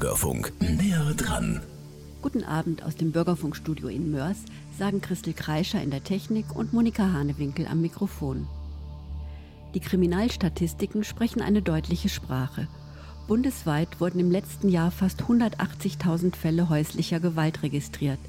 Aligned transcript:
Bürgerfunk. 0.00 0.50
Näher 0.60 1.12
dran. 1.14 1.60
Guten 2.22 2.42
Abend 2.42 2.82
aus 2.82 2.96
dem 2.96 3.12
Bürgerfunkstudio 3.12 3.88
in 3.88 4.10
Mörs, 4.10 4.38
sagen 4.78 5.02
Christel 5.02 5.34
Kreischer 5.34 5.82
in 5.82 5.90
der 5.90 6.02
Technik 6.02 6.56
und 6.56 6.72
Monika 6.72 7.12
Hanewinkel 7.12 7.66
am 7.66 7.82
Mikrofon. 7.82 8.46
Die 9.74 9.80
Kriminalstatistiken 9.80 11.04
sprechen 11.04 11.42
eine 11.42 11.60
deutliche 11.60 12.08
Sprache. 12.08 12.66
Bundesweit 13.28 14.00
wurden 14.00 14.20
im 14.20 14.30
letzten 14.30 14.70
Jahr 14.70 14.90
fast 14.90 15.24
180.000 15.24 16.34
Fälle 16.34 16.70
häuslicher 16.70 17.20
Gewalt 17.20 17.62
registriert. 17.62 18.20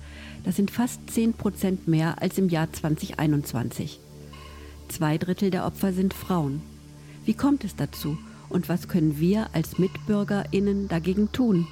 Das 0.43 0.57
sind 0.57 0.71
fast 0.71 1.09
10 1.09 1.35
Prozent 1.35 1.87
mehr 1.87 2.21
als 2.21 2.37
im 2.37 2.49
Jahr 2.49 2.69
2021. 2.69 4.01
Zwei 4.89 5.17
Drittel 5.17 5.51
der 5.51 5.65
Opfer 5.65 5.93
sind 5.93 6.13
Frauen. 6.13 6.61
Wie 7.23 7.33
kommt 7.33 7.63
es 7.63 7.77
dazu 7.77 8.17
und 8.51 8.69
was 8.69 8.87
können 8.87 9.19
wir 9.19 9.47
als 9.53 9.79
MitbürgerInnen 9.79 10.87
dagegen 10.87 11.31
tun? 11.31 11.67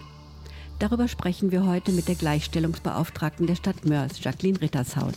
Darüber 0.80 1.08
sprechen 1.08 1.52
wir 1.52 1.66
heute 1.66 1.92
mit 1.92 2.08
der 2.08 2.16
Gleichstellungsbeauftragten 2.16 3.48
der 3.48 3.56
Stadt 3.56 3.86
Mörs, 3.86 4.24
Jacqueline 4.24 4.62
Rittershaus. 4.62 5.16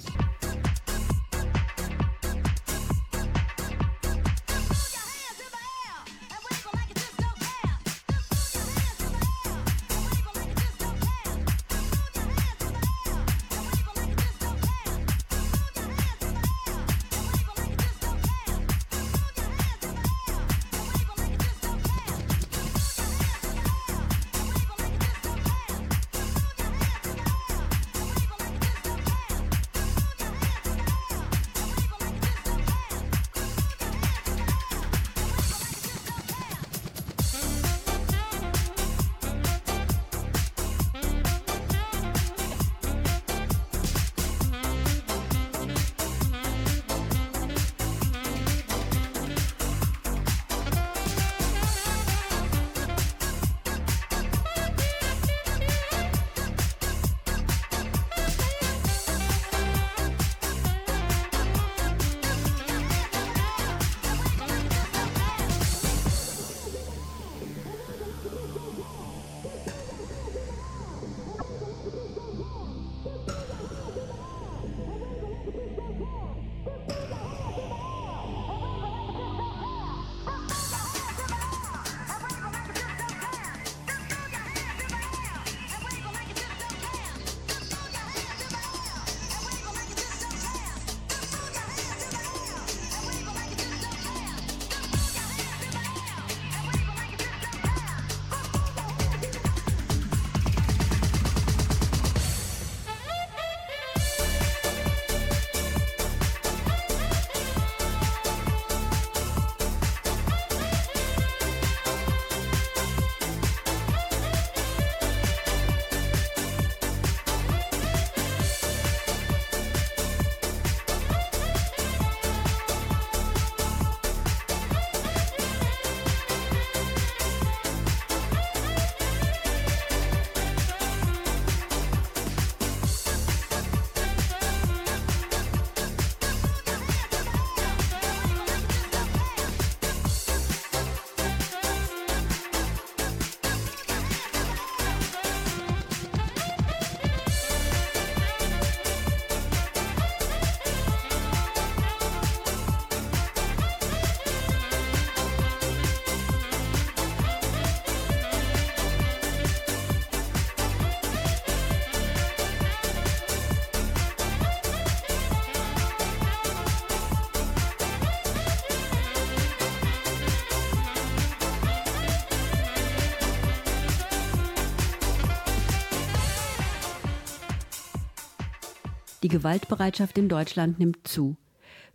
Die 179.23 179.29
Gewaltbereitschaft 179.29 180.19
in 180.19 180.29
Deutschland 180.29 180.79
nimmt 180.79 181.07
zu. 181.07 181.37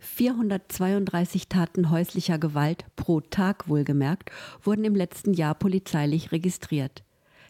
432 0.00 1.48
Taten 1.48 1.90
häuslicher 1.90 2.38
Gewalt 2.38 2.86
pro 2.96 3.20
Tag 3.20 3.68
wohlgemerkt 3.68 4.30
wurden 4.62 4.84
im 4.84 4.94
letzten 4.94 5.34
Jahr 5.34 5.54
polizeilich 5.54 6.32
registriert. 6.32 7.02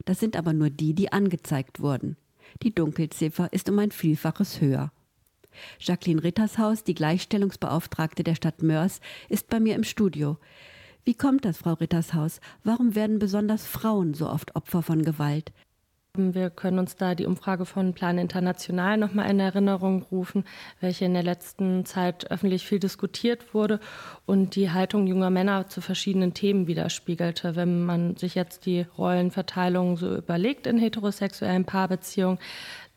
Das 0.05 0.19
sind 0.19 0.37
aber 0.37 0.53
nur 0.53 0.71
die, 0.71 0.95
die 0.95 1.13
angezeigt 1.13 1.81
wurden. 1.81 2.17
Die 2.63 2.75
Dunkelziffer 2.75 3.53
ist 3.53 3.69
um 3.69 3.79
ein 3.79 3.91
Vielfaches 3.91 4.61
höher. 4.61 4.91
Jacqueline 5.79 6.23
Rittershaus, 6.23 6.85
die 6.85 6.95
Gleichstellungsbeauftragte 6.95 8.25
der 8.25 8.35
Stadt 8.35 8.63
Mörs, 8.63 9.01
ist 9.29 9.49
bei 9.49 9.61
mir 9.61 9.75
im 9.75 9.85
Studio. 9.85 10.39
Wie 11.05 11.15
kommt 11.15 11.45
das, 11.45 11.59
Frau 11.59 11.75
Rittershaus? 11.75 12.41
Warum 12.65 12.95
werden 12.95 13.19
besonders 13.19 13.67
Frauen 13.67 14.15
so 14.15 14.29
oft 14.29 14.57
Opfer 14.57 14.83
von 14.83 15.03
Gewalt? 15.03 15.53
Wir 16.19 16.51
können 16.51 16.81
uns 16.81 16.97
da 16.97 17.15
die 17.15 17.27
Umfrage 17.27 17.65
von 17.65 17.95
Plan 17.95 18.19
International 18.19 18.97
nochmal 18.97 19.31
in 19.31 19.39
Erinnerung 19.39 20.03
rufen, 20.11 20.45
welche 20.81 21.05
in 21.05 21.15
der 21.15 21.23
letzten 21.23 21.85
Zeit 21.85 22.31
öffentlich 22.31 22.67
viel 22.67 22.81
diskutiert 22.81 23.55
wurde 23.55 23.79
und 24.27 24.57
die 24.57 24.73
Haltung 24.73 25.07
junger 25.07 25.31
Männer 25.31 25.69
zu 25.69 25.81
verschiedenen 25.81 26.35
Themen 26.35 26.67
widerspiegelte. 26.67 27.55
Wenn 27.55 27.85
man 27.85 28.17
sich 28.17 28.35
jetzt 28.35 28.67
die 28.67 28.85
Rollenverteilung 28.99 29.97
so 29.97 30.17
überlegt 30.17 30.67
in 30.67 30.79
heterosexuellen 30.79 31.65
Paarbeziehungen, 31.65 32.39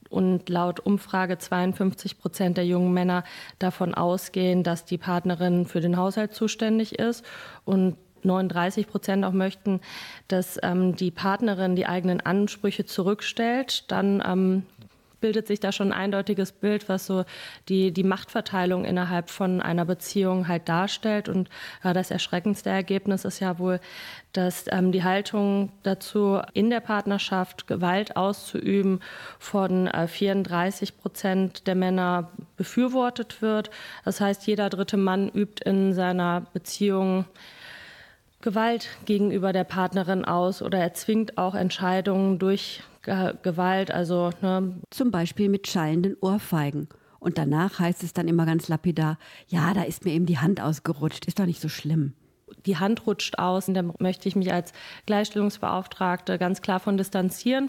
und 0.10 0.50
laut 0.50 0.82
Umfrage 0.82 1.38
52 1.38 2.20
Prozent 2.20 2.58
der 2.58 2.66
jungen 2.66 2.94
Männer 2.94 3.24
davon 3.60 3.94
ausgehen, 3.94 4.62
dass 4.62 4.84
die 4.84 4.98
Partnerin 4.98 5.66
für 5.66 5.80
den 5.80 5.96
Haushalt 5.96 6.34
zuständig 6.34 7.00
ist 7.00 7.26
und 7.64 7.96
39 8.24 8.88
Prozent 8.88 9.26
auch 9.26 9.32
möchten, 9.32 9.82
dass 10.28 10.60
ähm, 10.64 10.96
die 10.96 11.12
Partnerin 11.12 11.76
die 11.76 11.86
eigenen 11.86 12.22
Ansprüche 12.22 12.86
zurückstellt, 12.86 13.92
dann 13.92 14.24
ähm, 14.26 14.64
bildet 15.22 15.48
sich 15.48 15.60
da 15.60 15.72
schon 15.72 15.94
ein 15.94 16.00
eindeutiges 16.00 16.52
Bild, 16.52 16.90
was 16.90 17.06
so 17.06 17.24
die, 17.70 17.92
die 17.92 18.04
Machtverteilung 18.04 18.84
innerhalb 18.84 19.30
von 19.30 19.62
einer 19.62 19.86
Beziehung 19.86 20.48
halt 20.48 20.68
darstellt. 20.68 21.30
Und 21.30 21.50
äh, 21.84 21.94
das 21.94 22.12
erschreckendste 22.12 22.70
Ergebnis 22.70 23.24
ist 23.24 23.40
ja 23.40 23.58
wohl, 23.60 23.80
dass 24.34 24.66
ähm, 24.70 24.92
die 24.92 25.04
Haltung 25.04 25.72
dazu, 25.84 26.42
in 26.54 26.70
der 26.70 26.80
Partnerschaft 26.82 27.68
Gewalt 27.68 28.18
auszuüben, 28.18 29.00
von 29.40 29.88
äh, 29.88 30.08
34 30.08 30.98
Prozent 30.98 31.68
der 31.68 31.76
Männer 31.76 32.32
befürwortet 32.58 33.42
wird. 33.42 33.70
Das 34.04 34.20
heißt, 34.20 34.46
jeder 34.48 34.70
dritte 34.70 34.98
Mann 34.98 35.30
übt 35.30 35.64
in 35.64 35.94
seiner 35.94 36.42
Beziehung 36.54 37.26
Gewalt 38.42 38.90
gegenüber 39.06 39.54
der 39.54 39.64
Partnerin 39.64 40.26
aus 40.26 40.62
oder 40.62 40.80
erzwingt 40.80 41.38
auch 41.38 41.56
Entscheidungen 41.56 42.40
durch 42.40 42.84
Ge 43.04 43.34
Gewalt. 43.42 43.92
Also 43.92 44.32
ne. 44.42 44.76
zum 44.90 45.12
Beispiel 45.12 45.50
mit 45.50 45.68
schallenden 45.68 46.16
Ohrfeigen. 46.22 46.88
Und 47.20 47.38
danach 47.38 47.80
heißt 47.80 48.04
es 48.04 48.14
dann 48.14 48.28
immer 48.28 48.46
ganz 48.46 48.68
lapidar: 48.68 49.18
Ja, 49.48 49.74
da 49.74 49.84
ist 49.84 50.06
mir 50.06 50.12
eben 50.12 50.26
die 50.26 50.40
Hand 50.40 50.62
ausgerutscht. 50.62 51.26
Ist 51.26 51.40
doch 51.40 51.46
nicht 51.46 51.62
so 51.62 51.70
schlimm 51.70 52.14
die 52.66 52.78
Hand 52.78 53.08
rutscht 53.08 53.40
aus. 53.40 53.68
Und 53.68 53.74
da 53.74 53.84
möchte 54.00 54.28
ich 54.28 54.36
mich 54.36 54.52
als 54.54 54.74
Gleichstellungsbeauftragte 55.06 56.38
ganz 56.38 56.62
klar 56.62 56.80
von 56.80 56.98
distanzieren. 56.98 57.68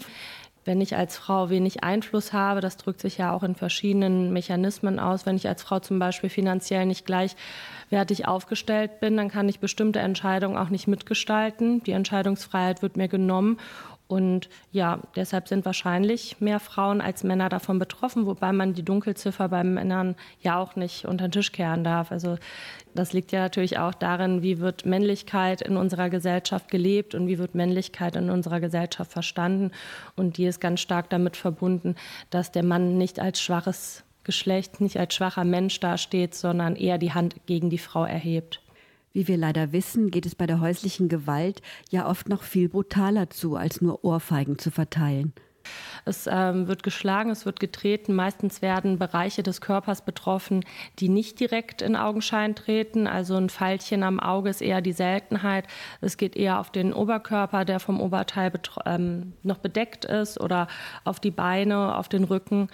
Wenn 0.65 0.79
ich 0.79 0.95
als 0.95 1.17
Frau 1.17 1.49
wenig 1.49 1.83
Einfluss 1.83 2.31
habe, 2.31 2.61
das 2.61 2.77
drückt 2.77 3.01
sich 3.01 3.17
ja 3.17 3.33
auch 3.33 3.43
in 3.43 3.55
verschiedenen 3.55 4.31
Mechanismen 4.31 4.99
aus. 4.99 5.25
Wenn 5.25 5.35
ich 5.35 5.47
als 5.47 5.63
Frau 5.63 5.79
zum 5.79 5.99
Beispiel 5.99 6.29
finanziell 6.29 6.85
nicht 6.85 7.05
gleichwertig 7.05 8.27
aufgestellt 8.27 9.01
bin, 9.01 9.17
dann 9.17 9.29
kann 9.29 9.49
ich 9.49 9.59
bestimmte 9.59 9.99
Entscheidungen 9.99 10.57
auch 10.57 10.69
nicht 10.69 10.87
mitgestalten. 10.87 11.83
Die 11.83 11.91
Entscheidungsfreiheit 11.91 12.81
wird 12.81 12.95
mir 12.95 13.09
genommen. 13.09 13.59
Und 14.13 14.47
ja, 14.71 14.99
deshalb 15.15 15.47
sind 15.47 15.65
wahrscheinlich 15.65 16.39
mehr 16.39 16.59
Frauen 16.59 17.01
als 17.01 17.23
Männer 17.23 17.49
davon 17.49 17.79
betroffen, 17.79 18.27
wobei 18.27 18.51
man 18.51 18.75
die 18.75 18.85
Dunkelziffer 18.85 19.49
bei 19.49 19.63
Männern 19.63 20.13
ja 20.39 20.59
auch 20.59 20.75
nicht 20.75 21.05
unter 21.05 21.27
den 21.27 21.31
Tisch 21.31 21.51
kehren 21.51 21.83
darf. 21.83 22.11
Also 22.11 22.37
das 22.93 23.11
liegt 23.11 23.31
ja 23.31 23.39
natürlich 23.39 23.79
auch 23.79 23.95
darin, 23.95 24.43
wie 24.43 24.59
wird 24.59 24.85
Männlichkeit 24.85 25.63
in 25.63 25.77
unserer 25.77 26.11
Gesellschaft 26.11 26.69
gelebt 26.69 27.15
und 27.15 27.25
wie 27.25 27.39
wird 27.39 27.55
Männlichkeit 27.55 28.15
in 28.15 28.29
unserer 28.29 28.59
Gesellschaft 28.59 29.11
verstanden. 29.11 29.71
Und 30.15 30.37
die 30.37 30.45
ist 30.45 30.61
ganz 30.61 30.79
stark 30.79 31.09
damit 31.09 31.35
verbunden, 31.35 31.95
dass 32.29 32.51
der 32.51 32.63
Mann 32.63 32.99
nicht 32.99 33.19
als 33.19 33.41
schwaches 33.41 34.03
Geschlecht, 34.23 34.79
nicht 34.79 34.99
als 34.99 35.15
schwacher 35.15 35.43
Mensch 35.43 35.79
dasteht, 35.79 36.35
sondern 36.35 36.75
eher 36.75 36.99
die 36.99 37.13
Hand 37.13 37.47
gegen 37.47 37.71
die 37.71 37.79
Frau 37.79 38.05
erhebt. 38.05 38.62
Wie 39.13 39.27
wir 39.27 39.37
leider 39.37 39.71
wissen, 39.71 40.09
geht 40.09 40.25
es 40.25 40.33
bei 40.33 40.47
der 40.47 40.59
häuslichen 40.59 41.07
Gewalt 41.07 41.61
ja 41.91 42.09
oft 42.09 42.29
noch 42.29 42.41
viel 42.41 42.67
brutaler 42.67 43.29
zu, 43.29 43.55
als 43.55 43.79
nur 43.79 44.03
Ohrfeigen 44.03 44.57
zu 44.57 44.71
verteilen. 44.71 45.33
Es 46.05 46.27
ähm, 46.29 46.67
wird 46.67 46.83
geschlagen, 46.83 47.29
es 47.29 47.45
wird 47.45 47.59
getreten. 47.59 48.13
Meistens 48.13 48.61
werden 48.61 48.99
Bereiche 48.99 49.43
des 49.43 49.61
Körpers 49.61 50.03
betroffen, 50.03 50.65
die 50.99 51.09
nicht 51.09 51.39
direkt 51.39 51.81
in 51.81 51.95
Augenschein 51.95 52.55
treten. 52.55 53.07
Also 53.07 53.35
ein 53.35 53.49
Pfeilchen 53.49 54.03
am 54.03 54.19
Auge 54.19 54.49
ist 54.49 54.61
eher 54.61 54.81
die 54.81 54.91
Seltenheit. 54.91 55.65
Es 56.01 56.17
geht 56.17 56.35
eher 56.35 56.59
auf 56.59 56.71
den 56.71 56.93
Oberkörper, 56.93 57.65
der 57.65 57.79
vom 57.79 58.01
Oberteil 58.01 58.51
ähm, 58.85 59.33
noch 59.43 59.57
bedeckt 59.57 60.05
ist, 60.05 60.39
oder 60.39 60.67
auf 61.03 61.19
die 61.19 61.31
Beine, 61.31 61.95
auf 61.97 62.09
den 62.09 62.23
Rücken. 62.23 62.69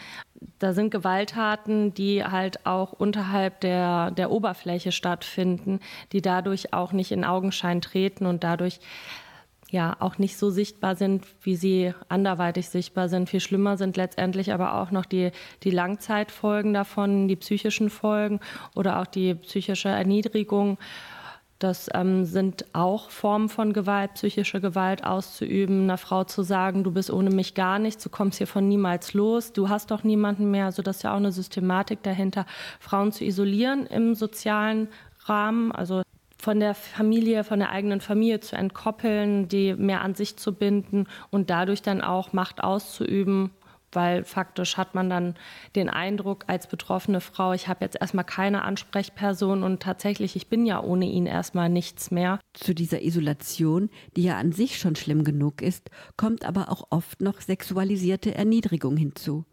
Da 0.57 0.73
sind 0.73 0.89
Gewalttaten, 0.89 1.93
die 1.93 2.23
halt 2.23 2.65
auch 2.65 2.93
unterhalb 2.93 3.59
der, 3.59 4.11
der 4.11 4.31
Oberfläche 4.31 4.91
stattfinden, 4.91 5.79
die 6.11 6.21
dadurch 6.21 6.73
auch 6.73 6.93
nicht 6.93 7.11
in 7.11 7.25
Augenschein 7.25 7.81
treten 7.81 8.25
und 8.25 8.43
dadurch 8.43 8.79
ja 9.71 9.95
auch 9.99 10.17
nicht 10.17 10.37
so 10.37 10.49
sichtbar 10.49 10.95
sind, 10.95 11.25
wie 11.41 11.55
sie 11.55 11.93
anderweitig 12.07 12.69
sichtbar 12.69 13.09
sind. 13.09 13.29
Viel 13.29 13.39
schlimmer 13.39 13.77
sind 13.77 13.97
letztendlich 13.97 14.51
aber 14.53 14.75
auch 14.81 14.91
noch 14.91 15.05
die, 15.05 15.31
die 15.63 15.71
Langzeitfolgen 15.71 16.73
davon, 16.73 17.27
die 17.27 17.35
psychischen 17.35 17.89
Folgen 17.89 18.39
oder 18.75 18.99
auch 18.99 19.07
die 19.07 19.35
psychische 19.35 19.89
Erniedrigung. 19.89 20.77
Das 21.59 21.89
ähm, 21.93 22.23
sind 22.23 22.65
auch 22.71 23.09
Formen 23.09 23.49
von 23.49 23.73
Gewalt, 23.73 24.13
psychische 24.13 24.61
Gewalt 24.61 25.03
auszuüben, 25.03 25.83
einer 25.83 25.97
Frau 25.97 26.23
zu 26.23 26.41
sagen, 26.41 26.85
du 26.85 26.91
bist 26.91 27.11
ohne 27.11 27.31
mich 27.31 27.53
gar 27.53 27.79
nichts, 27.79 28.01
du 28.01 28.09
kommst 28.09 28.37
hier 28.37 28.47
von 28.47 28.65
niemals 28.69 29.13
los, 29.13 29.51
du 29.51 29.67
hast 29.67 29.91
doch 29.91 30.05
niemanden 30.05 30.49
mehr. 30.51 30.65
Also 30.65 30.81
das 30.81 30.97
ist 30.97 31.03
ja 31.03 31.11
auch 31.11 31.17
eine 31.17 31.33
Systematik 31.33 32.01
dahinter, 32.01 32.45
Frauen 32.79 33.11
zu 33.11 33.25
isolieren 33.25 33.87
im 33.87 34.15
sozialen 34.15 34.87
Rahmen. 35.25 35.73
Also 35.73 36.01
von 36.39 36.59
der 36.59 36.73
Familie, 36.73 37.43
von 37.43 37.59
der 37.59 37.69
eigenen 37.69 38.01
Familie 38.01 38.39
zu 38.39 38.55
entkoppeln, 38.55 39.49
die 39.49 39.75
mehr 39.75 40.01
an 40.01 40.15
sich 40.15 40.37
zu 40.37 40.53
binden 40.53 41.05
und 41.29 41.49
dadurch 41.49 41.81
dann 41.81 42.01
auch 42.01 42.31
Macht 42.31 42.63
auszuüben, 42.63 43.51
weil 43.91 44.23
faktisch 44.23 44.77
hat 44.77 44.95
man 44.95 45.09
dann 45.09 45.35
den 45.75 45.89
Eindruck 45.89 46.45
als 46.47 46.67
betroffene 46.67 47.19
Frau, 47.19 47.53
ich 47.53 47.67
habe 47.67 47.83
jetzt 47.83 47.97
erstmal 47.99 48.23
keine 48.23 48.63
Ansprechperson 48.63 49.63
und 49.63 49.81
tatsächlich, 49.81 50.35
ich 50.37 50.47
bin 50.47 50.65
ja 50.65 50.81
ohne 50.81 51.05
ihn 51.05 51.25
erstmal 51.25 51.69
nichts 51.69 52.09
mehr. 52.09 52.39
Zu 52.53 52.73
dieser 52.73 53.01
Isolation, 53.01 53.89
die 54.15 54.23
ja 54.23 54.37
an 54.37 54.53
sich 54.53 54.79
schon 54.79 54.95
schlimm 54.95 55.25
genug 55.25 55.61
ist, 55.61 55.89
kommt 56.15 56.45
aber 56.45 56.71
auch 56.71 56.87
oft 56.89 57.21
noch 57.21 57.41
sexualisierte 57.41 58.33
Erniedrigung 58.33 58.95
hinzu. 58.95 59.43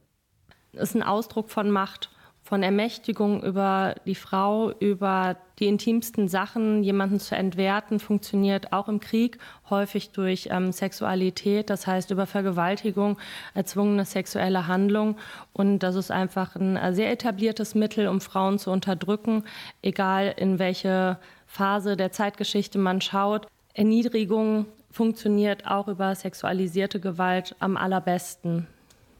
Es 0.72 0.90
ist 0.90 0.94
ein 0.94 1.02
Ausdruck 1.02 1.50
von 1.50 1.70
Macht 1.70 2.10
von 2.46 2.62
Ermächtigung 2.62 3.42
über 3.42 3.96
die 4.06 4.14
Frau, 4.14 4.70
über 4.78 5.36
die 5.58 5.66
intimsten 5.66 6.28
Sachen, 6.28 6.84
jemanden 6.84 7.18
zu 7.18 7.34
entwerten, 7.34 7.98
funktioniert 7.98 8.72
auch 8.72 8.88
im 8.88 9.00
Krieg 9.00 9.38
häufig 9.68 10.10
durch 10.10 10.48
ähm, 10.52 10.70
Sexualität, 10.70 11.70
das 11.70 11.88
heißt 11.88 12.12
über 12.12 12.24
Vergewaltigung, 12.24 13.18
erzwungene 13.54 14.04
sexuelle 14.04 14.68
Handlung. 14.68 15.16
Und 15.54 15.80
das 15.80 15.96
ist 15.96 16.12
einfach 16.12 16.54
ein 16.54 16.76
äh, 16.76 16.94
sehr 16.94 17.10
etabliertes 17.10 17.74
Mittel, 17.74 18.06
um 18.06 18.20
Frauen 18.20 18.60
zu 18.60 18.70
unterdrücken, 18.70 19.42
egal 19.82 20.32
in 20.36 20.60
welche 20.60 21.18
Phase 21.48 21.96
der 21.96 22.12
Zeitgeschichte 22.12 22.78
man 22.78 23.00
schaut. 23.00 23.48
Erniedrigung 23.74 24.66
funktioniert 24.92 25.66
auch 25.66 25.88
über 25.88 26.14
sexualisierte 26.14 27.00
Gewalt 27.00 27.56
am 27.58 27.76
allerbesten. 27.76 28.68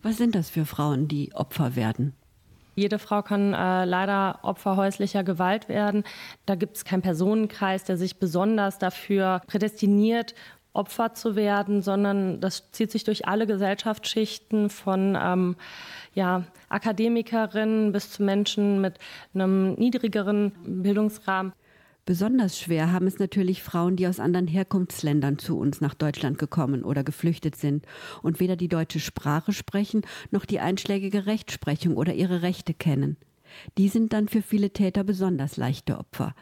Was 0.03 0.17
sind 0.17 0.37
das 0.37 0.49
für 0.49 0.65
Frauen, 0.65 1.09
die 1.09 1.35
Opfer 1.35 1.75
werden? 1.75 2.15
Jede 2.77 2.99
Frau 2.99 3.23
kann 3.23 3.55
äh, 3.55 3.87
leider 3.87 4.41
Opfer 4.43 4.77
häuslicher 4.77 5.25
Gewalt 5.25 5.69
werden. 5.69 6.05
Da 6.45 6.55
gibt 6.55 6.77
es 6.77 6.85
keinen 6.85 7.01
Personenkreis, 7.01 7.85
der 7.85 7.97
sich 7.97 8.19
besonders 8.19 8.79
dafür 8.79 9.41
prädestiniert, 9.47 10.35
Opfer 10.75 11.15
zu 11.15 11.37
werden, 11.37 11.81
sondern 11.81 12.39
das 12.41 12.71
zieht 12.73 12.91
sich 12.91 13.03
durch 13.03 13.27
alle 13.27 13.47
Gesellschaftsschichten 13.47 14.69
von 14.69 15.17
ähm, 15.19 15.57
ja, 16.13 16.45
Akademikerinnen 16.69 17.93
bis 17.93 18.13
zu 18.13 18.23
Menschen 18.23 18.83
mit 18.83 18.99
einem 19.35 19.73
niedrigeren 19.75 20.53
Bildungsrahmen. 20.83 21.55
Besonders 22.07 22.57
schwer 22.61 22.93
haben 22.93 23.09
es 23.09 23.19
natürlich 23.19 23.65
Frauen, 23.65 23.97
die 23.97 24.07
aus 24.07 24.21
anderen 24.21 24.47
Herkunftsländern 24.47 25.39
zu 25.39 25.59
uns 25.59 25.81
nach 25.81 25.95
Deutschland 25.95 26.39
gekommen 26.39 26.85
oder 26.85 27.03
geflüchtet 27.03 27.57
sind 27.57 27.85
und 28.23 28.39
weder 28.39 28.55
die 28.55 28.69
deutsche 28.69 29.01
Sprache 29.01 29.53
sprechen 29.53 30.03
noch 30.31 30.45
die 30.45 30.61
einschlägige 30.61 31.27
Rechtsprechung 31.27 31.97
oder 31.97 32.15
ihre 32.15 32.43
Rechte 32.43 32.75
kennen. 32.75 33.17
Die 33.77 33.89
sind 33.89 34.13
dann 34.13 34.29
für 34.29 34.41
viele 34.41 34.71
Täter 34.71 35.03
besonders 35.03 35.57
leichte 35.57 35.99
Opfer. 35.99 36.37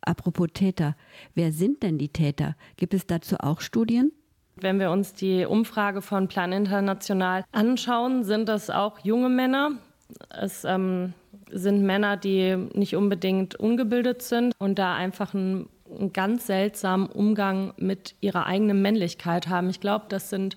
Apropos 0.00 0.48
Täter, 0.54 0.96
wer 1.34 1.52
sind 1.52 1.82
denn 1.82 1.98
die 1.98 2.08
Täter? 2.08 2.56
Gibt 2.76 2.94
es 2.94 3.06
dazu 3.06 3.36
auch 3.40 3.60
Studien? 3.60 4.10
Wenn 4.56 4.80
wir 4.80 4.90
uns 4.90 5.12
die 5.12 5.44
Umfrage 5.44 6.00
von 6.00 6.28
Plan 6.28 6.50
International 6.50 7.44
anschauen, 7.52 8.24
sind 8.24 8.48
das 8.48 8.70
auch 8.70 9.00
junge 9.00 9.28
Männer. 9.28 9.72
Es 10.30 10.64
ähm, 10.64 11.12
sind 11.52 11.82
Männer, 11.82 12.16
die 12.16 12.56
nicht 12.74 12.96
unbedingt 12.96 13.54
ungebildet 13.56 14.22
sind 14.22 14.54
und 14.58 14.78
da 14.78 14.94
einfach 14.94 15.34
einen, 15.34 15.68
einen 15.90 16.12
ganz 16.12 16.46
seltsamen 16.46 17.08
Umgang 17.08 17.72
mit 17.76 18.14
ihrer 18.20 18.46
eigenen 18.46 18.82
Männlichkeit 18.82 19.48
haben. 19.48 19.70
Ich 19.70 19.80
glaube, 19.80 20.06
das 20.08 20.30
sind 20.30 20.56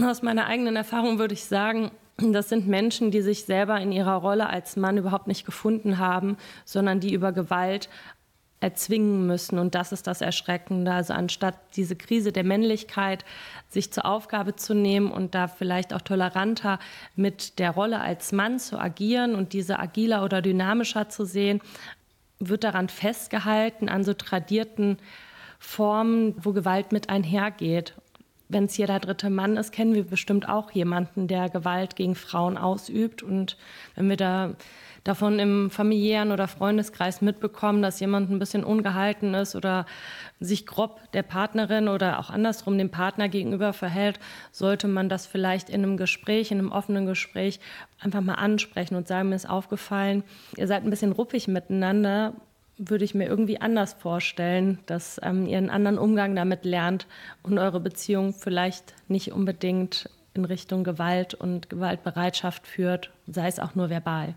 aus 0.00 0.22
meiner 0.22 0.46
eigenen 0.46 0.76
Erfahrung 0.76 1.18
würde 1.18 1.34
ich 1.34 1.44
sagen, 1.44 1.90
das 2.18 2.48
sind 2.48 2.66
Menschen, 2.66 3.10
die 3.10 3.20
sich 3.20 3.44
selber 3.44 3.78
in 3.78 3.92
ihrer 3.92 4.16
Rolle 4.16 4.48
als 4.48 4.76
Mann 4.76 4.96
überhaupt 4.96 5.26
nicht 5.26 5.44
gefunden 5.44 5.98
haben, 5.98 6.38
sondern 6.64 7.00
die 7.00 7.12
über 7.12 7.32
Gewalt 7.32 7.90
erzwingen 8.60 9.26
müssen. 9.26 9.58
Und 9.58 9.74
das 9.74 9.92
ist 9.92 10.06
das 10.06 10.20
Erschreckende. 10.20 10.92
Also 10.92 11.12
anstatt 11.12 11.54
diese 11.76 11.96
Krise 11.96 12.32
der 12.32 12.44
Männlichkeit 12.44 13.24
sich 13.68 13.92
zur 13.92 14.06
Aufgabe 14.06 14.56
zu 14.56 14.74
nehmen 14.74 15.10
und 15.10 15.34
da 15.34 15.46
vielleicht 15.48 15.92
auch 15.92 16.00
toleranter 16.00 16.78
mit 17.16 17.58
der 17.58 17.72
Rolle 17.72 18.00
als 18.00 18.32
Mann 18.32 18.58
zu 18.58 18.78
agieren 18.78 19.34
und 19.34 19.52
diese 19.52 19.78
agiler 19.78 20.24
oder 20.24 20.40
dynamischer 20.40 21.08
zu 21.08 21.24
sehen, 21.24 21.60
wird 22.38 22.64
daran 22.64 22.88
festgehalten, 22.88 23.88
an 23.88 24.04
so 24.04 24.14
tradierten 24.14 24.98
Formen, 25.58 26.34
wo 26.42 26.52
Gewalt 26.52 26.92
mit 26.92 27.08
einhergeht. 27.08 27.94
Wenn 28.48 28.66
es 28.66 28.74
hier 28.74 28.86
der 28.86 29.00
dritte 29.00 29.30
Mann 29.30 29.56
ist, 29.56 29.72
kennen 29.72 29.94
wir 29.94 30.04
bestimmt 30.04 30.48
auch 30.48 30.70
jemanden, 30.70 31.28
der 31.28 31.48
Gewalt 31.48 31.96
gegen 31.96 32.14
Frauen 32.14 32.56
ausübt. 32.56 33.22
Und 33.22 33.56
wenn 33.96 34.08
wir 34.08 34.16
da 34.16 34.54
davon 35.06 35.38
im 35.38 35.70
familiären 35.70 36.32
oder 36.32 36.48
Freundeskreis 36.48 37.20
mitbekommen, 37.20 37.80
dass 37.80 38.00
jemand 38.00 38.30
ein 38.30 38.38
bisschen 38.38 38.64
ungehalten 38.64 39.34
ist 39.34 39.54
oder 39.54 39.86
sich 40.40 40.66
grob 40.66 41.00
der 41.12 41.22
Partnerin 41.22 41.88
oder 41.88 42.18
auch 42.18 42.30
andersrum 42.30 42.76
dem 42.76 42.90
Partner 42.90 43.28
gegenüber 43.28 43.72
verhält, 43.72 44.18
sollte 44.50 44.88
man 44.88 45.08
das 45.08 45.26
vielleicht 45.26 45.70
in 45.70 45.84
einem 45.84 45.96
Gespräch, 45.96 46.50
in 46.50 46.58
einem 46.58 46.72
offenen 46.72 47.06
Gespräch 47.06 47.60
einfach 48.00 48.20
mal 48.20 48.34
ansprechen 48.34 48.96
und 48.96 49.06
sagen, 49.06 49.28
mir 49.28 49.36
ist 49.36 49.48
aufgefallen, 49.48 50.24
ihr 50.56 50.66
seid 50.66 50.82
ein 50.82 50.90
bisschen 50.90 51.12
ruppig 51.12 51.46
miteinander, 51.46 52.34
würde 52.76 53.04
ich 53.04 53.14
mir 53.14 53.26
irgendwie 53.26 53.60
anders 53.60 53.94
vorstellen, 53.94 54.80
dass 54.86 55.20
ähm, 55.22 55.46
ihr 55.46 55.56
einen 55.56 55.70
anderen 55.70 55.98
Umgang 55.98 56.34
damit 56.34 56.64
lernt 56.64 57.06
und 57.42 57.58
eure 57.58 57.80
Beziehung 57.80 58.34
vielleicht 58.34 58.94
nicht 59.08 59.32
unbedingt 59.32 60.10
in 60.34 60.44
Richtung 60.44 60.84
Gewalt 60.84 61.32
und 61.32 61.70
Gewaltbereitschaft 61.70 62.66
führt, 62.66 63.10
sei 63.26 63.46
es 63.46 63.58
auch 63.58 63.74
nur 63.74 63.88
verbal. 63.88 64.34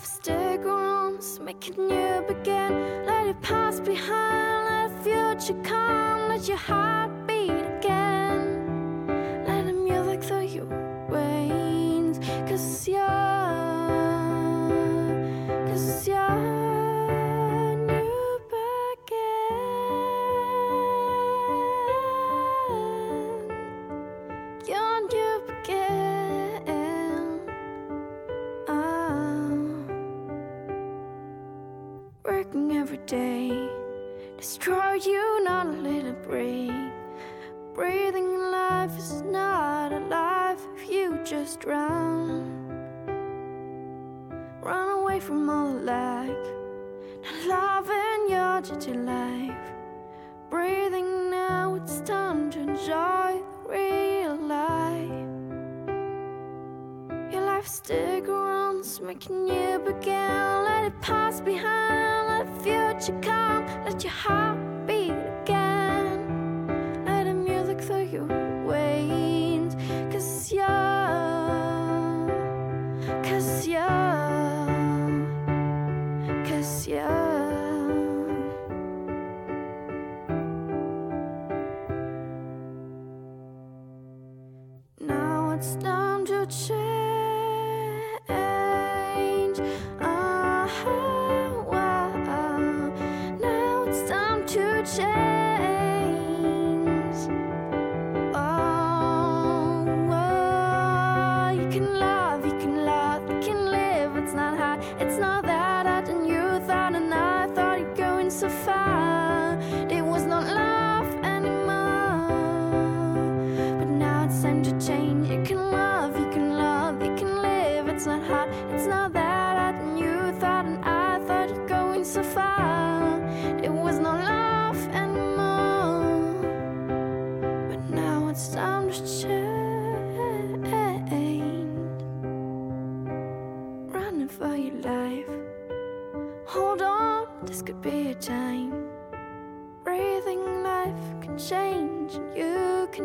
Your 0.00 0.06
life 0.06 0.14
stick 0.22 0.60
around, 0.64 1.44
making 1.44 1.90
you 1.90 2.24
begin. 2.26 3.04
Let 3.04 3.26
it 3.26 3.42
pass 3.42 3.80
behind, 3.80 4.94
let 4.94 5.04
the 5.04 5.10
future 5.44 5.62
come, 5.62 6.28
let 6.28 6.48
your 6.48 6.56
heart 6.56 7.19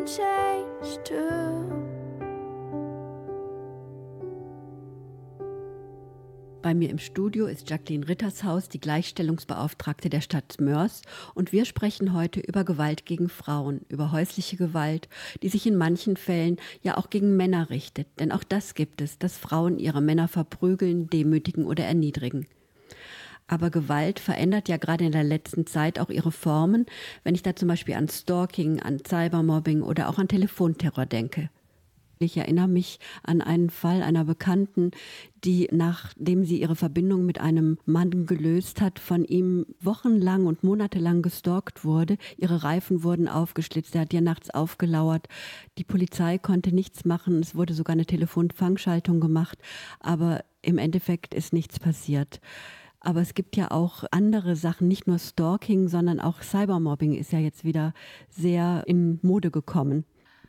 change 0.06 1.02
too. 1.04 1.86
Bei 6.62 6.74
mir 6.74 6.90
im 6.90 6.98
Studio 6.98 7.46
ist 7.46 7.70
Jacqueline 7.70 8.08
Rittershaus, 8.08 8.68
die 8.68 8.80
Gleichstellungsbeauftragte 8.80 10.10
der 10.10 10.20
Stadt 10.20 10.56
Mörs. 10.60 11.02
Und 11.34 11.52
wir 11.52 11.64
sprechen 11.64 12.12
heute 12.12 12.40
über 12.40 12.64
Gewalt 12.64 13.06
gegen 13.06 13.28
Frauen, 13.28 13.82
über 13.88 14.10
häusliche 14.10 14.56
Gewalt, 14.56 15.08
die 15.42 15.48
sich 15.48 15.66
in 15.66 15.76
manchen 15.76 16.16
Fällen 16.16 16.56
ja 16.82 16.96
auch 16.96 17.08
gegen 17.08 17.36
Männer 17.36 17.70
richtet. 17.70 18.08
Denn 18.18 18.32
auch 18.32 18.42
das 18.42 18.74
gibt 18.74 19.00
es, 19.00 19.18
dass 19.18 19.38
Frauen 19.38 19.78
ihre 19.78 20.00
Männer 20.00 20.26
verprügeln, 20.26 21.08
demütigen 21.08 21.66
oder 21.66 21.84
erniedrigen. 21.84 22.46
Aber 23.48 23.70
Gewalt 23.70 24.18
verändert 24.18 24.68
ja 24.68 24.76
gerade 24.76 25.04
in 25.04 25.12
der 25.12 25.24
letzten 25.24 25.66
Zeit 25.66 26.00
auch 26.00 26.10
ihre 26.10 26.32
Formen, 26.32 26.86
wenn 27.22 27.34
ich 27.34 27.42
da 27.42 27.54
zum 27.54 27.68
Beispiel 27.68 27.94
an 27.94 28.08
Stalking, 28.08 28.80
an 28.80 28.98
Cybermobbing 29.06 29.82
oder 29.82 30.08
auch 30.08 30.18
an 30.18 30.28
Telefonterror 30.28 31.06
denke. 31.06 31.50
Ich 32.18 32.36
erinnere 32.38 32.68
mich 32.68 32.98
an 33.22 33.42
einen 33.42 33.68
Fall 33.68 34.02
einer 34.02 34.24
Bekannten, 34.24 34.92
die, 35.44 35.68
nachdem 35.70 36.44
sie 36.46 36.60
ihre 36.60 36.74
Verbindung 36.74 37.26
mit 37.26 37.40
einem 37.40 37.78
Mann 37.84 38.24
gelöst 38.24 38.80
hat, 38.80 38.98
von 38.98 39.24
ihm 39.26 39.66
wochenlang 39.80 40.46
und 40.46 40.64
monatelang 40.64 41.20
gestalkt 41.20 41.84
wurde. 41.84 42.16
Ihre 42.38 42.62
Reifen 42.62 43.02
wurden 43.02 43.28
aufgeschlitzt, 43.28 43.94
er 43.94 44.02
hat 44.02 44.14
ihr 44.14 44.22
nachts 44.22 44.48
aufgelauert. 44.48 45.28
Die 45.76 45.84
Polizei 45.84 46.38
konnte 46.38 46.74
nichts 46.74 47.04
machen, 47.04 47.40
es 47.40 47.54
wurde 47.54 47.74
sogar 47.74 47.92
eine 47.92 48.06
Telefonfangschaltung 48.06 49.20
gemacht, 49.20 49.58
aber 50.00 50.42
im 50.62 50.78
Endeffekt 50.78 51.34
ist 51.34 51.52
nichts 51.52 51.78
passiert. 51.78 52.40
Aber 53.06 53.20
es 53.20 53.34
gibt 53.34 53.56
ja 53.56 53.70
auch 53.70 54.02
andere 54.10 54.56
Sachen, 54.56 54.88
nicht 54.88 55.06
nur 55.06 55.20
Stalking, 55.20 55.86
sondern 55.86 56.18
auch 56.18 56.42
Cybermobbing 56.42 57.14
ist 57.14 57.30
ja 57.30 57.38
jetzt 57.38 57.62
wieder 57.62 57.94
sehr 58.28 58.82
in 58.86 59.20
Mode 59.22 59.52
gekommen. 59.52 60.04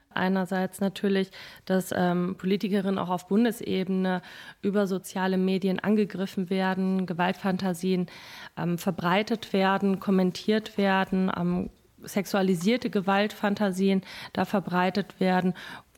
Einerseits 0.10 0.82
natürlich, 0.82 1.30
dass 1.66 1.94
ähm, 1.96 2.34
Politikerinnen 2.40 2.98
auch 2.98 3.10
auf 3.10 3.28
Bundesebene 3.28 4.24
über 4.64 4.88
soziale 4.88 5.38
Medien 5.38 5.80
angegriffen 5.80 6.50
werden, 6.50 7.06
Gewaltfantasien 7.06 8.08
ähm, 8.58 8.80
verbreitet 8.80 9.54
werden, 9.54 10.00
kommentiert 10.00 10.80
werden, 10.80 11.32
ähm, 11.38 11.70
sexualisierte 12.02 12.90
Gewaltfantasien 12.90 14.02
da 14.34 14.46
verbreitet 14.46 15.20
werden 15.20 15.54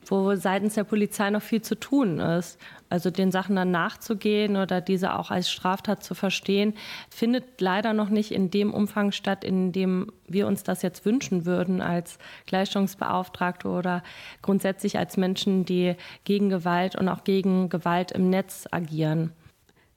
wo 0.09 0.35
seitens 0.35 0.73
der 0.73 0.83
Polizei 0.83 1.29
noch 1.29 1.41
viel 1.41 1.61
zu 1.61 1.79
tun 1.79 2.19
ist. 2.19 2.59
Also 2.89 3.11
den 3.11 3.31
Sachen 3.31 3.55
dann 3.55 3.69
nachzugehen 3.69 4.57
oder 4.57 4.81
diese 4.81 5.15
auch 5.15 5.29
als 5.29 5.51
Straftat 5.51 6.03
zu 6.03 6.15
verstehen, 6.15 6.73
findet 7.09 7.61
leider 7.61 7.93
noch 7.93 8.09
nicht 8.09 8.31
in 8.31 8.49
dem 8.49 8.73
Umfang 8.73 9.11
statt, 9.11 9.43
in 9.43 9.71
dem 9.71 10.11
wir 10.27 10.47
uns 10.47 10.63
das 10.63 10.81
jetzt 10.81 11.05
wünschen 11.05 11.45
würden 11.45 11.81
als 11.81 12.17
Gleichstellungsbeauftragte 12.47 13.67
oder 13.67 14.03
grundsätzlich 14.41 14.97
als 14.97 15.17
Menschen, 15.17 15.65
die 15.65 15.95
gegen 16.23 16.49
Gewalt 16.49 16.95
und 16.95 17.07
auch 17.09 17.23
gegen 17.23 17.69
Gewalt 17.69 18.11
im 18.11 18.31
Netz 18.31 18.67
agieren. 18.71 19.33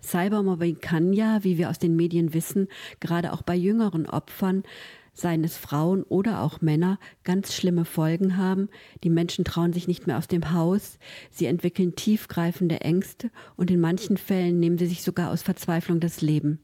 Cybermobbing 0.03 0.81
kann 0.81 1.13
ja, 1.13 1.45
wie 1.45 1.59
wir 1.59 1.71
aus 1.71 1.79
den 1.79 1.97
Medien 1.97 2.35
wissen, 2.35 2.69
gerade 3.01 3.33
auch 3.33 3.43
bei 3.43 3.55
jüngeren 3.55 4.09
Opfern 4.09 4.65
seien 5.13 5.45
es 5.45 5.57
Frauen 5.57 6.03
oder 6.05 6.43
auch 6.43 6.61
Männer, 6.61 6.99
ganz 7.25 7.55
schlimme 7.55 7.85
Folgen 7.85 8.37
haben. 8.37 8.69
Die 9.05 9.11
Menschen 9.11 9.45
trauen 9.45 9.73
sich 9.73 9.89
nicht 9.89 10.07
mehr 10.07 10.19
aus 10.19 10.29
dem 10.29 10.53
Haus, 10.53 10.99
sie 11.31 11.47
entwickeln 11.47 11.95
tiefgreifende 11.95 12.81
Ängste 12.81 13.31
und 13.57 13.71
in 13.71 13.81
manchen 13.81 14.17
Fällen 14.17 14.59
nehmen 14.61 14.79
sie 14.79 14.87
sich 14.87 15.03
sogar 15.03 15.31
aus 15.31 15.43
Verzweiflung 15.43 16.01
das 16.01 16.23
Leben. 16.23 16.61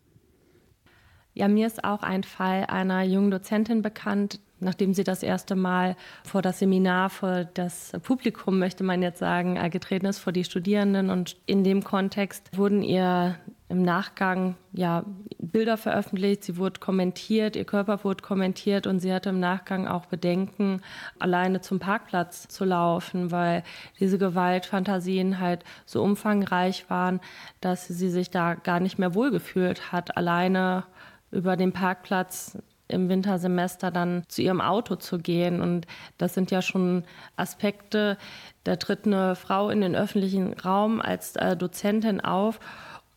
Ja, 1.35 1.47
mir 1.47 1.69
ist 1.69 1.85
auch 1.85 2.03
ein 2.03 2.25
Fall 2.25 2.65
einer 2.65 3.03
jungen 3.05 3.31
Dozentin 3.31 3.81
bekannt, 3.81 4.41
nachdem 4.59 4.93
sie 4.93 5.05
das 5.05 5.23
erste 5.23 5.55
Mal 5.55 5.95
vor 6.25 6.43
das 6.43 6.59
Seminar, 6.59 7.11
vor 7.11 7.45
das 7.45 7.93
Publikum, 8.03 8.59
möchte 8.59 8.83
man 8.83 9.03
jetzt 9.03 9.21
sagen, 9.21 9.55
getreten 9.71 10.07
ist, 10.07 10.19
vor 10.19 10.33
die 10.33 10.43
Studierenden. 10.43 11.11
Und 11.11 11.37
in 11.47 11.63
dem 11.63 11.85
Kontext 11.85 12.57
wurden 12.57 12.83
ihr 12.83 13.39
im 13.69 13.83
Nachgang 13.83 14.57
ja 14.73 15.05
Bilder 15.39 15.77
veröffentlicht, 15.77 16.43
sie 16.43 16.57
wurde 16.57 16.81
kommentiert, 16.81 17.55
ihr 17.55 17.65
Körper 17.65 18.03
wurde 18.03 18.23
kommentiert 18.23 18.87
und 18.87 19.01
sie 19.01 19.13
hatte 19.13 19.29
im 19.29 19.41
Nachgang 19.41 19.87
auch 19.87 20.07
Bedenken, 20.07 20.81
alleine 21.19 21.61
zum 21.61 21.79
Parkplatz 21.79 22.49
zu 22.49 22.65
laufen, 22.65 23.31
weil 23.31 23.63
diese 24.01 24.19
Gewaltfantasien 24.19 25.39
halt 25.39 25.65
so 25.85 26.03
umfangreich 26.03 26.89
waren, 26.89 27.21
dass 27.61 27.89
sie 27.89 28.09
sich 28.09 28.31
da 28.31 28.55
gar 28.55 28.81
nicht 28.81 28.99
mehr 28.99 29.15
wohlgefühlt 29.15 29.93
hat, 29.93 30.17
alleine 30.17 30.85
über 31.31 31.57
den 31.57 31.73
Parkplatz 31.73 32.57
im 32.89 33.11
Wintersemester 33.11 33.91
dann 33.91 34.25
zu 34.29 34.41
ihrem 34.41 34.63
Auto 34.63 34.97
zu 34.97 35.19
gehen. 35.19 35.61
Und 35.61 35.87
das 36.17 36.33
sind 36.33 36.51
ja 36.51 36.63
schon 36.63 37.05
Aspekte, 37.37 38.17
da 38.65 38.77
tritt 38.77 39.07
eine 39.07 39.37
Frau 39.37 39.69
in 39.69 39.83
den 39.83 39.95
öffentlichen 39.95 40.55
Raum 40.55 41.03
als 41.03 41.37
äh, 41.37 41.55
Dozentin 41.55 42.23
auf 42.23 42.61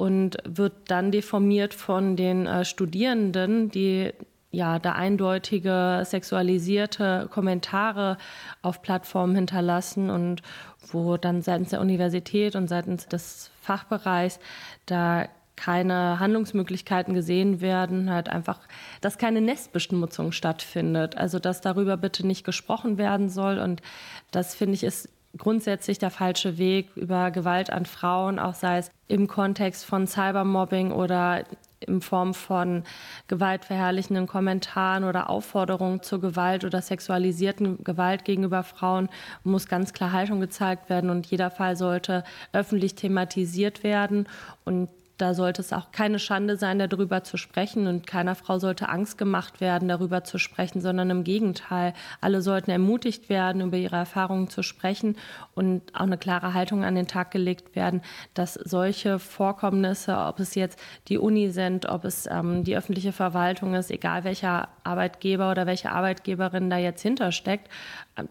und 0.02 0.38
wird 0.46 0.74
dann 0.88 1.12
deformiert 1.12 1.76
von 1.76 2.16
den 2.16 2.48
äh, 2.48 2.66
Studierenden, 2.66 3.70
die 3.70 4.12
ja 4.50 4.80
da 4.80 4.94
eindeutige 4.94 6.02
sexualisierte 6.04 7.30
Kommentare 7.30 8.18
auf 8.64 8.82
Plattformen 8.82 9.36
hinterlassen 9.36 10.10
und 10.10 10.42
wo 10.88 11.18
dann 11.18 11.44
seitens 11.44 11.70
der 11.70 11.82
Universität 11.82 12.56
und 12.56 12.68
seitens 12.68 13.08
des 13.10 13.52
Fachbereichs 13.62 14.40
da 14.88 15.28
keine 15.56 16.20
Handlungsmöglichkeiten 16.20 17.14
gesehen 17.14 17.62
werden, 17.62 18.10
halt 18.10 18.28
einfach, 18.28 18.60
dass 19.02 19.20
keine 19.20 19.40
Nestbeschmutzung 19.40 20.32
stattfindet. 20.32 21.16
Also 21.16 21.38
dass 21.38 21.62
darüber 21.62 21.96
bitte 21.96 22.26
nicht 22.26 22.44
gesprochen 22.44 22.98
werden 22.98 23.30
soll. 23.30 23.60
Und 23.60 23.84
das 24.32 24.56
finde 24.56 24.74
ich 24.74 24.84
ist 24.84 25.10
grundsätzlich 25.38 25.98
der 26.00 26.12
falsche 26.12 26.58
Weg 26.58 26.90
über 26.96 27.32
Gewalt 27.32 27.72
an 27.72 27.86
Frauen, 27.86 28.40
auch 28.40 28.54
sei 28.54 28.80
es 28.80 28.92
im 29.08 29.28
Kontext 29.28 29.86
von 29.86 30.08
Cybermobbing 30.08 30.92
oder 30.92 31.46
in 31.80 32.02
Form 32.02 32.34
von 32.34 32.84
gewaltverherrlichenden 33.28 34.28
Kommentaren 34.28 35.04
oder 35.04 35.30
Aufforderungen 35.30 36.04
zur 36.04 36.22
Gewalt 36.22 36.64
oder 36.64 36.82
sexualisierten 36.82 37.84
Gewalt 37.84 38.24
gegenüber 38.24 38.64
Frauen 38.64 39.10
muss 39.44 39.68
ganz 39.68 39.94
klar 39.94 40.12
Haltung 40.12 40.40
gezeigt 40.40 40.90
werden 40.90 41.10
und 41.10 41.26
jeder 41.26 41.50
Fall 41.50 41.76
sollte 41.76 42.24
öffentlich 42.54 42.96
thematisiert 42.96 43.84
werden. 43.84 44.28
Und 44.64 44.90
da 45.22 45.36
sollte 45.36 45.62
es 45.62 45.72
auch 45.72 45.92
keine 45.92 46.18
Schande 46.18 46.58
sein, 46.58 46.80
darüber 46.80 47.24
zu 47.24 47.38
sprechen 47.38 47.86
und 47.86 48.08
keiner 48.08 48.34
Frau 48.34 48.58
sollte 48.58 48.90
Angst 48.90 49.20
gemacht 49.20 49.62
werden, 49.62 49.88
darüber 49.88 50.24
zu 50.24 50.40
sprechen, 50.40 50.82
sondern 50.82 51.12
im 51.12 51.24
Gegenteil. 51.24 51.94
Alle 52.22 52.42
sollten 52.42 52.72
ermutigt 52.72 53.30
werden, 53.30 53.62
über 53.62 53.78
ihre 53.78 53.98
Erfahrungen 53.98 54.50
zu 54.50 54.64
sprechen 54.64 55.18
und 55.54 55.84
auch 55.94 56.02
eine 56.02 56.18
klare 56.18 56.56
Haltung 56.56 56.84
an 56.84 56.96
den 56.96 57.08
Tag 57.08 57.30
gelegt 57.30 57.76
werden, 57.76 58.02
dass 58.34 58.56
solche 58.56 59.20
Vorkommnisse, 59.20 60.18
ob 60.18 60.40
es 60.40 60.56
jetzt 60.56 60.80
die 61.08 61.20
Uni 61.20 61.52
sind, 61.52 61.88
ob 61.88 62.04
es 62.04 62.26
ähm, 62.26 62.64
die 62.64 62.76
öffentliche 62.76 63.12
Verwaltung 63.12 63.76
ist, 63.76 63.92
egal 63.92 64.24
welcher 64.24 64.70
Arbeitgeber 64.84 65.52
oder 65.52 65.68
welche 65.68 65.92
Arbeitgeberin 65.92 66.72
da 66.72 66.78
jetzt 66.78 67.04
hintersteckt, 67.04 67.70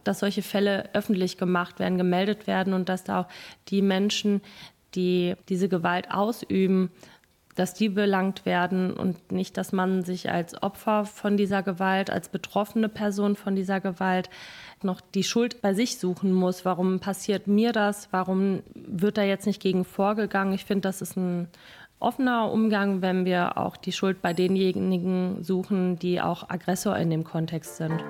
dass 0.02 0.18
solche 0.18 0.42
Fälle 0.42 0.90
öffentlich 0.92 1.38
gemacht 1.38 1.78
werden, 1.78 1.99
gemeldet 1.99 2.49
werden 2.49 2.73
und 2.75 2.88
dass 2.88 3.04
da 3.04 3.20
auch 3.20 3.28
die 3.68 3.80
Menschen, 3.80 4.42
die 4.94 5.35
diese 5.49 5.68
Gewalt 5.68 6.11
ausüben, 6.11 6.90
dass 7.54 7.75
die 7.75 7.88
belangt 7.88 8.47
werden 8.47 8.92
und 8.92 9.32
nicht, 9.32 9.56
dass 9.56 9.73
man 9.73 10.02
sich 10.02 10.30
als 10.30 10.62
Opfer 10.62 11.04
von 11.04 11.37
dieser 11.37 11.62
Gewalt, 11.62 12.11
als 12.11 12.28
betroffene 12.28 12.88
Person 12.88 13.37
von 13.37 13.54
dieser 13.54 13.80
Gewalt 13.80 14.30
noch 14.82 15.00
die 15.00 15.25
Schuld 15.25 15.61
bei 15.61 15.75
sich 15.75 15.99
suchen 15.99 16.32
muss. 16.32 16.64
Warum 16.64 17.00
passiert 17.00 17.47
mir 17.47 17.73
das? 17.73 18.09
Warum 18.12 18.62
wird 18.75 19.18
da 19.18 19.23
jetzt 19.23 19.47
nicht 19.47 19.61
gegen 19.61 19.85
vorgegangen? 19.85 20.54
Ich 20.54 20.64
finde, 20.64 20.82
das 20.82 21.02
ist 21.02 21.16
ein 21.16 21.49
offener 21.99 22.50
Umgang, 22.50 23.02
wenn 23.02 23.25
wir 23.25 23.59
auch 23.59 23.76
die 23.76 23.92
Schuld 23.92 24.23
bei 24.23 24.32
denjenigen 24.32 25.44
suchen, 25.44 25.99
die 25.99 26.20
auch 26.20 26.49
Aggressor 26.49 26.97
in 26.97 27.11
dem 27.11 27.25
Kontext 27.25 27.76
sind. 27.76 28.02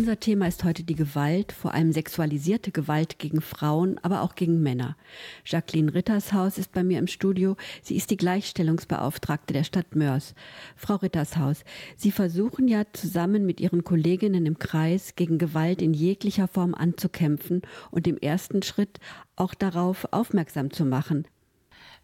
Unser 0.00 0.18
Thema 0.18 0.48
ist 0.48 0.64
heute 0.64 0.82
die 0.82 0.94
Gewalt, 0.94 1.52
vor 1.52 1.74
allem 1.74 1.92
sexualisierte 1.92 2.70
Gewalt 2.70 3.18
gegen 3.18 3.42
Frauen, 3.42 3.98
aber 3.98 4.22
auch 4.22 4.34
gegen 4.34 4.62
Männer. 4.62 4.96
Jacqueline 5.44 5.92
Rittershaus 5.92 6.56
ist 6.56 6.72
bei 6.72 6.82
mir 6.82 6.98
im 6.98 7.06
Studio. 7.06 7.54
Sie 7.82 7.96
ist 7.96 8.08
die 8.10 8.16
Gleichstellungsbeauftragte 8.16 9.52
der 9.52 9.62
Stadt 9.62 9.94
Mörs. 9.94 10.34
Frau 10.74 10.94
Rittershaus, 10.94 11.64
Sie 11.98 12.12
versuchen 12.12 12.66
ja 12.66 12.84
zusammen 12.94 13.44
mit 13.44 13.60
Ihren 13.60 13.84
Kolleginnen 13.84 14.46
im 14.46 14.58
Kreis 14.58 15.16
gegen 15.16 15.36
Gewalt 15.36 15.82
in 15.82 15.92
jeglicher 15.92 16.48
Form 16.48 16.74
anzukämpfen 16.74 17.60
und 17.90 18.08
im 18.08 18.16
ersten 18.16 18.62
Schritt 18.62 19.00
auch 19.36 19.52
darauf 19.52 20.08
aufmerksam 20.12 20.70
zu 20.70 20.86
machen. 20.86 21.26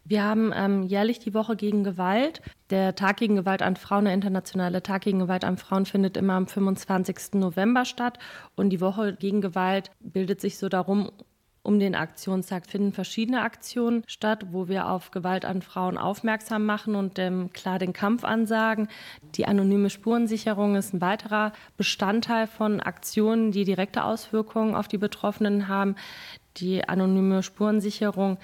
Wir 0.09 0.23
haben 0.23 0.53
ähm, 0.55 0.85
jährlich 0.85 1.19
die 1.19 1.35
Woche 1.35 1.57
gegen 1.57 1.83
Gewalt. 1.83 2.41
Der 2.71 2.95
Tag 2.95 3.17
gegen 3.17 3.35
Gewalt 3.35 3.61
an 3.61 3.75
Frauen, 3.75 4.05
der 4.05 4.15
internationale 4.15 4.81
Tag 4.81 5.03
gegen 5.03 5.19
Gewalt 5.19 5.45
an 5.45 5.57
Frauen, 5.57 5.85
findet 5.85 6.17
immer 6.17 6.35
am 6.35 6.47
25. 6.47 7.35
November 7.35 7.85
statt. 7.85 8.21
Und 8.55 8.71
die 8.71 8.81
Woche 8.81 9.15
gegen 9.15 9.41
Gewalt 9.41 9.91
bildet 9.99 10.41
sich 10.41 10.59
so 10.59 10.69
darum, 10.69 11.11
um 11.65 11.81
den 11.81 11.97
Aktionstag 11.97 12.67
finden 12.67 12.93
verschiedene 12.93 13.43
Aktionen 13.43 14.05
statt, 14.07 14.47
wo 14.53 14.69
wir 14.69 14.89
auf 14.89 15.11
Gewalt 15.11 15.45
an 15.45 15.61
Frauen 15.61 15.99
aufmerksam 15.99 16.65
machen 16.65 16.95
und 16.95 17.19
ähm, 17.19 17.53
klar 17.53 17.81
den 17.81 17.93
Kampf 17.93 18.23
ansagen. 18.23 18.87
Die 19.35 19.47
anonyme 19.47 19.91
Spurensicherung 19.91 20.77
ist 20.77 20.95
ein 20.95 21.01
weiterer 21.01 21.53
Bestandteil 21.77 22.47
von 22.47 22.79
Aktionen, 22.79 23.51
die 23.51 23.65
direkte 23.65 24.05
Auswirkungen 24.05 24.77
auf 24.77 24.87
die 24.87 24.99
Betroffenen 24.99 25.67
haben. 25.67 25.97
Die 26.59 26.89
anonyme 26.89 27.43
Spurensicherung 27.43 28.39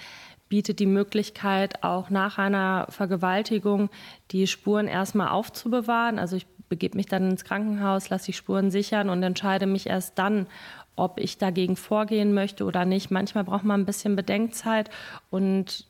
bietet 0.53 0.81
die 0.81 0.87
Möglichkeit, 0.87 1.83
auch 1.83 2.11
nach 2.11 2.37
einer 2.37 2.85
Vergewaltigung 2.91 3.88
die 4.33 4.47
Spuren 4.47 4.87
erstmal 4.87 5.29
aufzubewahren. 5.29 6.19
Also 6.19 6.37
ich 6.37 6.47
begebe 6.69 6.99
mich 6.99 7.07
dann 7.07 7.31
ins 7.31 7.45
Krankenhaus, 7.45 8.11
lasse 8.11 8.27
die 8.27 8.33
Spuren 8.35 8.71
sichern 8.71 9.09
und 9.09 9.23
entscheide 9.23 9.65
mich 9.65 9.87
erst 9.87 10.19
dann, 10.19 10.47
ob 10.95 11.19
ich 11.19 11.38
dagegen 11.38 11.75
vorgehen 11.75 12.35
möchte 12.35 12.67
oder 12.67 12.85
nicht. 12.85 13.11
Manchmal 13.11 13.45
braucht 13.45 13.65
man 13.65 13.81
ein 13.81 13.87
bisschen 13.87 14.15
Bedenkzeit 14.15 14.91
und 15.31 15.87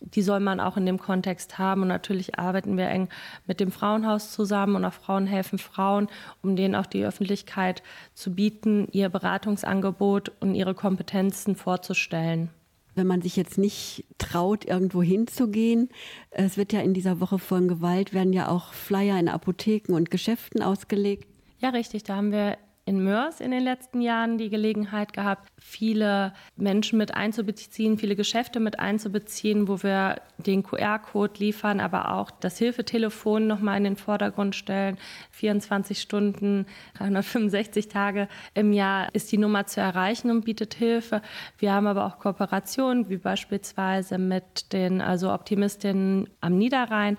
die 0.00 0.22
soll 0.22 0.40
man 0.40 0.60
auch 0.60 0.78
in 0.78 0.86
dem 0.86 0.98
Kontext 0.98 1.58
haben. 1.58 1.82
Und 1.82 1.88
natürlich 1.88 2.38
arbeiten 2.38 2.78
wir 2.78 2.88
eng 2.88 3.10
mit 3.46 3.60
dem 3.60 3.70
Frauenhaus 3.70 4.32
zusammen 4.32 4.76
und 4.76 4.86
auch 4.86 4.94
Frauen 4.94 5.26
helfen 5.26 5.58
Frauen, 5.58 6.08
um 6.42 6.56
denen 6.56 6.74
auch 6.74 6.86
die 6.86 7.04
Öffentlichkeit 7.04 7.82
zu 8.14 8.34
bieten, 8.34 8.88
ihr 8.92 9.10
Beratungsangebot 9.10 10.32
und 10.40 10.54
ihre 10.54 10.72
Kompetenzen 10.72 11.54
vorzustellen 11.54 12.48
wenn 12.96 13.06
man 13.06 13.22
sich 13.22 13.36
jetzt 13.36 13.58
nicht 13.58 14.04
traut, 14.18 14.64
irgendwo 14.64 15.02
hinzugehen. 15.02 15.90
Es 16.30 16.56
wird 16.56 16.72
ja 16.72 16.80
in 16.80 16.94
dieser 16.94 17.20
Woche 17.20 17.38
von 17.38 17.68
Gewalt, 17.68 18.12
werden 18.12 18.32
ja 18.32 18.48
auch 18.48 18.72
Flyer 18.72 19.18
in 19.18 19.28
Apotheken 19.28 19.94
und 19.94 20.10
Geschäften 20.10 20.62
ausgelegt. 20.62 21.28
Ja, 21.58 21.70
richtig. 21.70 22.02
Da 22.02 22.16
haben 22.16 22.32
wir 22.32 22.58
in 22.86 23.02
Mörs 23.02 23.40
in 23.40 23.50
den 23.50 23.64
letzten 23.64 24.00
Jahren 24.00 24.38
die 24.38 24.48
Gelegenheit 24.48 25.12
gehabt, 25.12 25.50
viele 25.58 26.32
Menschen 26.56 26.98
mit 26.98 27.12
einzubeziehen, 27.12 27.98
viele 27.98 28.14
Geschäfte 28.14 28.60
mit 28.60 28.78
einzubeziehen, 28.78 29.66
wo 29.66 29.82
wir 29.82 30.22
den 30.38 30.62
QR-Code 30.62 31.34
liefern, 31.38 31.80
aber 31.80 32.12
auch 32.12 32.30
das 32.30 32.58
Hilfetelefon 32.58 33.48
nochmal 33.48 33.78
in 33.78 33.84
den 33.84 33.96
Vordergrund 33.96 34.54
stellen. 34.54 34.98
24 35.32 36.00
Stunden, 36.00 36.66
365 36.98 37.88
Tage 37.88 38.28
im 38.54 38.72
Jahr 38.72 39.12
ist 39.14 39.32
die 39.32 39.38
Nummer 39.38 39.66
zu 39.66 39.80
erreichen 39.80 40.30
und 40.30 40.44
bietet 40.44 40.74
Hilfe. 40.74 41.22
Wir 41.58 41.72
haben 41.72 41.88
aber 41.88 42.06
auch 42.06 42.20
Kooperationen, 42.20 43.08
wie 43.08 43.16
beispielsweise 43.16 44.16
mit 44.16 44.72
den 44.72 45.00
also 45.00 45.32
Optimistinnen 45.32 46.30
am 46.40 46.56
Niederrhein 46.56 47.18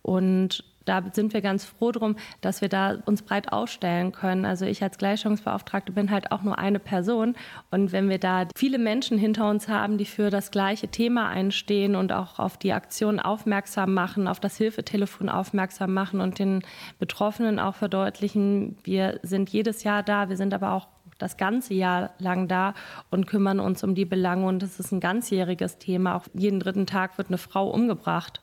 und 0.00 0.64
da 0.84 1.02
sind 1.12 1.32
wir 1.32 1.40
ganz 1.40 1.64
froh 1.64 1.92
drum, 1.92 2.16
dass 2.40 2.60
wir 2.60 2.68
da 2.68 2.96
uns 3.06 3.22
breit 3.22 3.52
aufstellen 3.52 4.12
können. 4.12 4.44
Also 4.44 4.64
ich 4.64 4.82
als 4.82 4.98
Gleichstellungsbeauftragte 4.98 5.92
bin 5.92 6.10
halt 6.10 6.32
auch 6.32 6.42
nur 6.42 6.58
eine 6.58 6.78
Person. 6.78 7.34
Und 7.70 7.92
wenn 7.92 8.08
wir 8.08 8.18
da 8.18 8.46
viele 8.56 8.78
Menschen 8.78 9.18
hinter 9.18 9.48
uns 9.48 9.68
haben, 9.68 9.98
die 9.98 10.04
für 10.04 10.30
das 10.30 10.50
gleiche 10.50 10.88
Thema 10.88 11.28
einstehen 11.28 11.94
und 11.94 12.12
auch 12.12 12.38
auf 12.38 12.56
die 12.56 12.72
Aktion 12.72 13.20
aufmerksam 13.20 13.94
machen, 13.94 14.28
auf 14.28 14.40
das 14.40 14.56
Hilfetelefon 14.56 15.28
aufmerksam 15.28 15.94
machen 15.94 16.20
und 16.20 16.38
den 16.38 16.62
Betroffenen 16.98 17.58
auch 17.58 17.74
verdeutlichen, 17.74 18.76
wir 18.84 19.20
sind 19.22 19.50
jedes 19.50 19.84
Jahr 19.84 20.02
da, 20.02 20.28
wir 20.28 20.36
sind 20.36 20.54
aber 20.54 20.72
auch 20.72 20.88
das 21.18 21.36
ganze 21.36 21.74
Jahr 21.74 22.10
lang 22.18 22.48
da 22.48 22.74
und 23.10 23.26
kümmern 23.26 23.60
uns 23.60 23.84
um 23.84 23.94
die 23.94 24.04
Belange. 24.04 24.46
Und 24.46 24.62
es 24.62 24.80
ist 24.80 24.92
ein 24.92 25.00
ganzjähriges 25.00 25.78
Thema. 25.78 26.16
Auch 26.16 26.26
jeden 26.34 26.58
dritten 26.58 26.86
Tag 26.86 27.16
wird 27.16 27.28
eine 27.28 27.38
Frau 27.38 27.70
umgebracht 27.70 28.40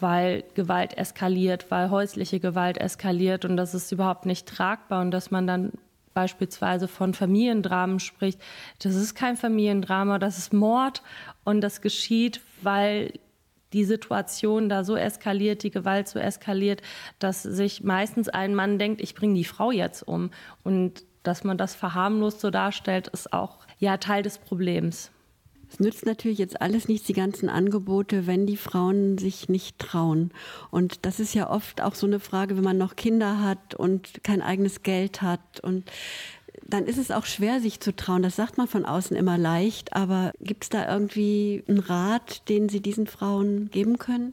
weil 0.00 0.44
Gewalt 0.54 0.96
eskaliert, 0.96 1.70
weil 1.70 1.90
häusliche 1.90 2.40
Gewalt 2.40 2.78
eskaliert 2.78 3.44
und 3.44 3.56
das 3.56 3.74
ist 3.74 3.92
überhaupt 3.92 4.26
nicht 4.26 4.46
tragbar 4.46 5.00
und 5.00 5.10
dass 5.10 5.30
man 5.30 5.46
dann 5.46 5.72
beispielsweise 6.14 6.88
von 6.88 7.14
Familiendramen 7.14 8.00
spricht. 8.00 8.40
Das 8.82 8.94
ist 8.94 9.14
kein 9.14 9.36
Familiendrama, 9.36 10.18
das 10.18 10.38
ist 10.38 10.52
Mord 10.52 11.02
und 11.44 11.60
das 11.60 11.80
geschieht, 11.80 12.40
weil 12.62 13.12
die 13.72 13.84
Situation 13.84 14.68
da 14.68 14.84
so 14.84 14.96
eskaliert, 14.96 15.62
die 15.62 15.70
Gewalt 15.70 16.08
so 16.08 16.18
eskaliert, 16.18 16.82
dass 17.18 17.42
sich 17.42 17.84
meistens 17.84 18.28
ein 18.28 18.54
Mann 18.54 18.78
denkt, 18.78 19.00
ich 19.00 19.14
bringe 19.14 19.34
die 19.34 19.44
Frau 19.44 19.70
jetzt 19.70 20.02
um. 20.02 20.30
Und 20.64 21.04
dass 21.22 21.44
man 21.44 21.58
das 21.58 21.74
verharmlost 21.74 22.40
so 22.40 22.50
darstellt, 22.50 23.08
ist 23.08 23.32
auch 23.32 23.58
ja 23.78 23.98
Teil 23.98 24.22
des 24.22 24.38
Problems. 24.38 25.10
Es 25.70 25.80
nützt 25.80 26.06
natürlich 26.06 26.38
jetzt 26.38 26.60
alles 26.60 26.88
nichts, 26.88 27.06
die 27.06 27.12
ganzen 27.12 27.48
Angebote, 27.48 28.26
wenn 28.26 28.46
die 28.46 28.56
Frauen 28.56 29.18
sich 29.18 29.48
nicht 29.48 29.78
trauen. 29.78 30.30
Und 30.70 31.04
das 31.04 31.20
ist 31.20 31.34
ja 31.34 31.50
oft 31.50 31.82
auch 31.82 31.94
so 31.94 32.06
eine 32.06 32.20
Frage, 32.20 32.56
wenn 32.56 32.64
man 32.64 32.78
noch 32.78 32.96
Kinder 32.96 33.42
hat 33.42 33.74
und 33.74 34.24
kein 34.24 34.40
eigenes 34.40 34.82
Geld 34.82 35.20
hat. 35.20 35.60
Und 35.60 35.90
dann 36.66 36.84
ist 36.84 36.98
es 36.98 37.10
auch 37.10 37.26
schwer, 37.26 37.60
sich 37.60 37.80
zu 37.80 37.94
trauen. 37.94 38.22
Das 38.22 38.36
sagt 38.36 38.58
man 38.58 38.66
von 38.66 38.84
außen 38.84 39.16
immer 39.16 39.36
leicht. 39.36 39.94
Aber 39.94 40.32
gibt 40.40 40.64
es 40.64 40.70
da 40.70 40.90
irgendwie 40.90 41.64
einen 41.68 41.78
Rat, 41.78 42.48
den 42.48 42.68
Sie 42.68 42.80
diesen 42.80 43.06
Frauen 43.06 43.70
geben 43.70 43.98
können? 43.98 44.32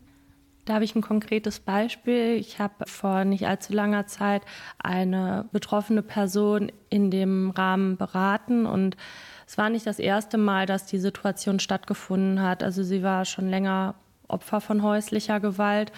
Da 0.66 0.74
habe 0.74 0.84
ich 0.84 0.96
ein 0.96 1.02
konkretes 1.02 1.60
Beispiel. 1.60 2.38
Ich 2.38 2.60
habe 2.60 2.86
vor 2.88 3.24
nicht 3.24 3.48
allzu 3.48 3.72
langer 3.72 4.08
Zeit 4.08 4.42
eine 4.80 5.48
betroffene 5.52 6.02
Person 6.02 6.72
in 6.90 7.12
dem 7.12 7.52
Rahmen 7.52 7.98
beraten 7.98 8.66
und 8.66 8.98
es 9.48 9.58
war 9.58 9.70
nicht 9.70 9.86
das 9.86 10.00
erste 10.00 10.38
Mal, 10.38 10.66
dass 10.66 10.86
die 10.86 10.98
Situation 10.98 11.60
stattgefunden 11.60 12.42
hat. 12.42 12.64
Also 12.64 12.84
sie 12.84 13.04
war 13.04 13.26
schon 13.26 13.50
länger 13.50 13.96
Opfer 14.28 14.62
von 14.62 14.82
häuslicher 14.82 15.40
Gewalt. 15.40 15.92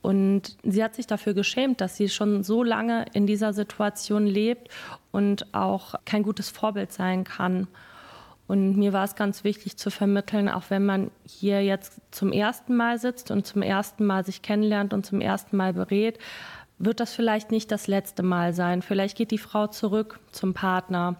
Und 0.00 0.58
sie 0.62 0.84
hat 0.84 0.94
sich 0.94 1.06
dafür 1.06 1.32
geschämt, 1.32 1.80
dass 1.80 1.96
sie 1.96 2.08
schon 2.08 2.42
so 2.44 2.62
lange 2.62 3.06
in 3.14 3.26
dieser 3.26 3.54
Situation 3.54 4.26
lebt 4.26 4.68
und 5.12 5.54
auch 5.54 5.94
kein 6.04 6.22
gutes 6.22 6.50
Vorbild 6.50 6.92
sein 6.92 7.24
kann. 7.24 7.68
Und 8.46 8.76
mir 8.76 8.92
war 8.92 9.04
es 9.04 9.16
ganz 9.16 9.44
wichtig 9.44 9.78
zu 9.78 9.90
vermitteln, 9.90 10.50
auch 10.50 10.64
wenn 10.68 10.84
man 10.84 11.10
hier 11.26 11.64
jetzt 11.64 12.00
zum 12.10 12.32
ersten 12.32 12.76
Mal 12.76 12.98
sitzt 12.98 13.30
und 13.30 13.46
zum 13.46 13.62
ersten 13.62 14.04
Mal 14.04 14.26
sich 14.26 14.42
kennenlernt 14.42 14.92
und 14.92 15.06
zum 15.06 15.22
ersten 15.22 15.56
Mal 15.56 15.72
berät, 15.72 16.18
wird 16.78 17.00
das 17.00 17.14
vielleicht 17.14 17.50
nicht 17.50 17.72
das 17.72 17.86
letzte 17.86 18.22
Mal 18.22 18.52
sein. 18.52 18.82
Vielleicht 18.82 19.16
geht 19.16 19.30
die 19.30 19.38
Frau 19.38 19.68
zurück 19.68 20.20
zum 20.34 20.54
Partner, 20.54 21.16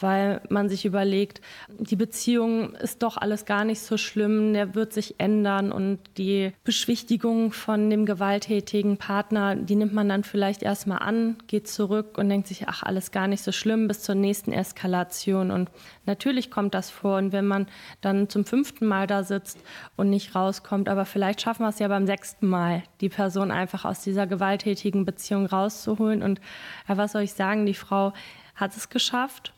weil 0.00 0.40
man 0.48 0.68
sich 0.68 0.84
überlegt, 0.84 1.40
die 1.78 1.96
Beziehung 1.96 2.74
ist 2.74 3.02
doch 3.02 3.16
alles 3.16 3.44
gar 3.44 3.64
nicht 3.64 3.80
so 3.80 3.96
schlimm, 3.96 4.52
der 4.52 4.74
wird 4.74 4.92
sich 4.92 5.14
ändern 5.18 5.72
und 5.72 5.98
die 6.18 6.52
Beschwichtigung 6.64 7.52
von 7.52 7.90
dem 7.90 8.04
gewalttätigen 8.04 8.96
Partner, 8.96 9.54
die 9.54 9.76
nimmt 9.76 9.94
man 9.94 10.08
dann 10.08 10.24
vielleicht 10.24 10.62
erstmal 10.62 10.98
an, 10.98 11.36
geht 11.46 11.68
zurück 11.68 12.18
und 12.18 12.28
denkt 12.28 12.48
sich, 12.48 12.68
ach, 12.68 12.82
alles 12.82 13.12
gar 13.12 13.28
nicht 13.28 13.42
so 13.42 13.52
schlimm 13.52 13.88
bis 13.88 14.02
zur 14.02 14.14
nächsten 14.14 14.52
Eskalation. 14.52 15.50
Und 15.50 15.70
natürlich 16.06 16.50
kommt 16.50 16.74
das 16.74 16.90
vor. 16.90 17.18
Und 17.18 17.32
wenn 17.32 17.46
man 17.46 17.66
dann 18.00 18.28
zum 18.28 18.44
fünften 18.44 18.86
Mal 18.86 19.06
da 19.06 19.22
sitzt 19.22 19.58
und 19.96 20.10
nicht 20.10 20.34
rauskommt, 20.34 20.88
aber 20.88 21.04
vielleicht 21.04 21.40
schaffen 21.40 21.62
wir 21.62 21.68
es 21.68 21.78
ja 21.78 21.88
beim 21.88 22.06
sechsten 22.06 22.46
Mal, 22.46 22.82
die 23.00 23.08
Person 23.08 23.50
einfach 23.50 23.84
aus 23.84 24.00
dieser 24.00 24.26
gewalttätigen 24.26 25.04
Beziehung 25.04 25.46
rauszuholen. 25.46 26.22
Und 26.22 26.40
ja, 26.88 26.96
was 26.96 27.12
soll 27.12 27.22
ich 27.22 27.32
sagen, 27.32 27.66
die 27.66 27.74
Frau 27.74 28.12
hat 28.54 28.76
es 28.76 28.88
geschafft 28.88 29.52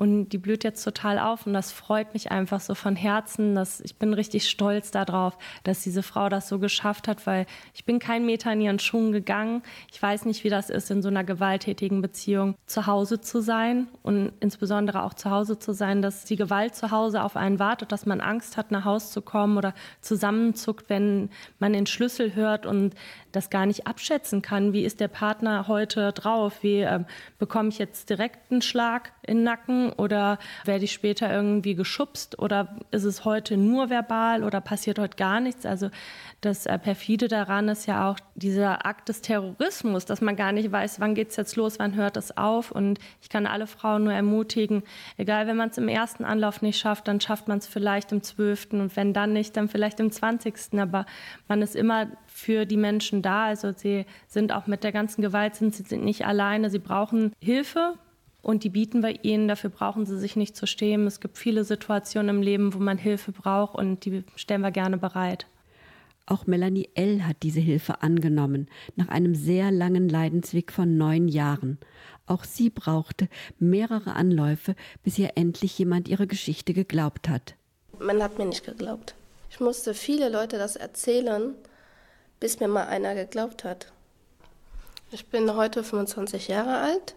und 0.00 0.30
die 0.30 0.38
blüht 0.38 0.64
jetzt 0.64 0.82
total 0.82 1.18
auf 1.18 1.46
und 1.46 1.52
das 1.52 1.72
freut 1.72 2.14
mich 2.14 2.32
einfach 2.32 2.60
so 2.60 2.74
von 2.74 2.96
Herzen. 2.96 3.54
Dass 3.54 3.82
ich 3.82 3.96
bin 3.96 4.14
richtig 4.14 4.48
stolz 4.48 4.90
darauf, 4.90 5.36
dass 5.62 5.82
diese 5.82 6.02
Frau 6.02 6.30
das 6.30 6.48
so 6.48 6.58
geschafft 6.58 7.06
hat, 7.06 7.26
weil 7.26 7.44
ich 7.74 7.84
bin 7.84 7.98
kein 7.98 8.24
Meter 8.24 8.50
in 8.50 8.62
ihren 8.62 8.78
Schuhen 8.78 9.12
gegangen. 9.12 9.62
Ich 9.92 10.00
weiß 10.00 10.24
nicht, 10.24 10.42
wie 10.42 10.48
das 10.48 10.70
ist, 10.70 10.90
in 10.90 11.02
so 11.02 11.08
einer 11.08 11.22
gewalttätigen 11.22 12.00
Beziehung 12.00 12.54
zu 12.64 12.86
Hause 12.86 13.20
zu 13.20 13.42
sein 13.42 13.88
und 14.02 14.32
insbesondere 14.40 15.02
auch 15.02 15.12
zu 15.12 15.30
Hause 15.30 15.58
zu 15.58 15.74
sein, 15.74 16.00
dass 16.00 16.24
die 16.24 16.36
Gewalt 16.36 16.74
zu 16.74 16.90
Hause 16.90 17.22
auf 17.22 17.36
einen 17.36 17.58
wartet, 17.58 17.92
dass 17.92 18.06
man 18.06 18.22
Angst 18.22 18.56
hat, 18.56 18.70
nach 18.70 18.86
Hause 18.86 19.10
zu 19.10 19.20
kommen 19.20 19.58
oder 19.58 19.74
zusammenzuckt, 20.00 20.88
wenn 20.88 21.28
man 21.58 21.74
den 21.74 21.84
Schlüssel 21.84 22.34
hört 22.34 22.64
und 22.64 22.94
das 23.32 23.50
gar 23.50 23.66
nicht 23.66 23.86
abschätzen 23.86 24.40
kann. 24.40 24.72
Wie 24.72 24.84
ist 24.86 24.98
der 24.98 25.08
Partner 25.08 25.68
heute 25.68 26.12
drauf? 26.12 26.62
Wie 26.62 26.80
äh, 26.80 27.04
bekomme 27.38 27.68
ich 27.68 27.78
jetzt 27.78 28.08
direkt 28.08 28.50
einen 28.50 28.62
Schlag 28.62 29.12
in 29.26 29.38
den 29.38 29.44
Nacken 29.44 29.89
Oder 29.96 30.38
werde 30.64 30.84
ich 30.84 30.92
später 30.92 31.32
irgendwie 31.32 31.74
geschubst 31.74 32.38
oder 32.38 32.76
ist 32.90 33.04
es 33.04 33.24
heute 33.24 33.56
nur 33.56 33.90
verbal 33.90 34.44
oder 34.44 34.60
passiert 34.60 34.98
heute 34.98 35.16
gar 35.16 35.40
nichts? 35.40 35.66
Also 35.66 35.90
das 36.40 36.66
äh, 36.66 36.78
perfide 36.78 37.28
daran 37.28 37.68
ist 37.68 37.86
ja 37.86 38.10
auch 38.10 38.18
dieser 38.34 38.86
Akt 38.86 39.08
des 39.08 39.20
Terrorismus, 39.20 40.06
dass 40.06 40.20
man 40.20 40.36
gar 40.36 40.52
nicht 40.52 40.72
weiß, 40.72 41.00
wann 41.00 41.14
geht 41.14 41.30
es 41.30 41.36
jetzt 41.36 41.56
los, 41.56 41.78
wann 41.78 41.94
hört 41.94 42.16
es 42.16 42.36
auf. 42.36 42.70
Und 42.70 42.98
ich 43.20 43.28
kann 43.28 43.46
alle 43.46 43.66
Frauen 43.66 44.04
nur 44.04 44.12
ermutigen, 44.12 44.82
egal, 45.18 45.46
wenn 45.46 45.56
man 45.56 45.68
es 45.68 45.78
im 45.78 45.88
ersten 45.88 46.24
Anlauf 46.24 46.62
nicht 46.62 46.78
schafft, 46.78 47.08
dann 47.08 47.20
schafft 47.20 47.48
man 47.48 47.58
es 47.58 47.66
vielleicht 47.66 48.12
im 48.12 48.22
zwölften 48.22 48.80
und 48.80 48.96
wenn 48.96 49.12
dann 49.12 49.32
nicht, 49.32 49.56
dann 49.56 49.68
vielleicht 49.68 50.00
im 50.00 50.10
zwanzigsten. 50.10 50.80
Aber 50.80 51.04
man 51.48 51.60
ist 51.62 51.76
immer 51.76 52.06
für 52.26 52.64
die 52.64 52.76
Menschen 52.76 53.22
da. 53.22 53.44
Also 53.46 53.72
sie 53.76 54.06
sind 54.26 54.52
auch 54.52 54.66
mit 54.66 54.84
der 54.84 54.92
ganzen 54.92 55.22
Gewalt 55.22 55.56
sind 55.56 55.74
sie 55.74 55.96
nicht 55.96 56.26
alleine. 56.26 56.70
Sie 56.70 56.78
brauchen 56.78 57.32
Hilfe 57.40 57.94
und 58.42 58.64
die 58.64 58.70
bieten 58.70 59.02
wir 59.02 59.24
ihnen. 59.24 59.48
Dafür 59.48 59.70
brauchen 59.70 60.06
sie 60.06 60.18
sich 60.18 60.36
nicht 60.36 60.56
zu 60.56 60.66
stehen. 60.66 61.06
Es 61.06 61.20
gibt 61.20 61.38
viele 61.38 61.64
Situationen 61.64 62.36
im 62.36 62.42
Leben, 62.42 62.74
wo 62.74 62.78
man 62.78 62.98
Hilfe 62.98 63.32
braucht 63.32 63.74
und 63.74 64.04
die 64.04 64.24
stellen 64.36 64.62
wir 64.62 64.70
gerne 64.70 64.98
bereit. 64.98 65.46
Auch 66.26 66.46
Melanie 66.46 66.88
L. 66.94 67.26
hat 67.26 67.38
diese 67.42 67.60
Hilfe 67.60 68.02
angenommen, 68.02 68.68
nach 68.94 69.08
einem 69.08 69.34
sehr 69.34 69.72
langen 69.72 70.08
Leidensweg 70.08 70.70
von 70.70 70.96
neun 70.96 71.26
Jahren. 71.26 71.78
Auch 72.26 72.44
sie 72.44 72.70
brauchte 72.70 73.28
mehrere 73.58 74.14
Anläufe, 74.14 74.76
bis 75.02 75.18
ihr 75.18 75.32
endlich 75.34 75.76
jemand 75.78 76.08
ihre 76.08 76.28
Geschichte 76.28 76.72
geglaubt 76.72 77.28
hat. 77.28 77.56
Man 77.98 78.22
hat 78.22 78.38
mir 78.38 78.46
nicht 78.46 78.64
geglaubt. 78.64 79.16
Ich 79.50 79.58
musste 79.58 79.92
viele 79.92 80.28
Leute 80.28 80.56
das 80.56 80.76
erzählen, 80.76 81.54
bis 82.38 82.60
mir 82.60 82.68
mal 82.68 82.86
einer 82.86 83.16
geglaubt 83.16 83.64
hat. 83.64 83.92
Ich 85.10 85.26
bin 85.26 85.52
heute 85.56 85.82
25 85.82 86.46
Jahre 86.46 86.78
alt 86.78 87.16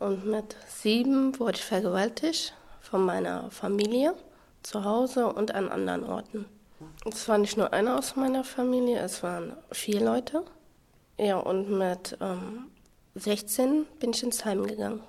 und 0.00 0.26
mit 0.26 0.56
sieben 0.66 1.38
wurde 1.38 1.58
ich 1.58 1.64
vergewaltigt 1.64 2.54
von 2.80 3.04
meiner 3.04 3.50
Familie 3.50 4.14
zu 4.62 4.84
Hause 4.84 5.26
und 5.28 5.54
an 5.54 5.68
anderen 5.68 6.04
Orten. 6.04 6.46
Es 7.04 7.28
war 7.28 7.38
nicht 7.38 7.56
nur 7.56 7.72
einer 7.72 7.98
aus 7.98 8.16
meiner 8.16 8.42
Familie, 8.42 8.98
es 8.98 9.22
waren 9.22 9.56
vier 9.70 10.00
Leute. 10.00 10.44
Ja, 11.18 11.36
und 11.36 11.70
mit 11.70 12.16
ähm, 12.20 12.70
16 13.14 13.86
bin 13.98 14.10
ich 14.10 14.22
ins 14.22 14.44
Heim 14.44 14.66
gegangen. 14.66 15.02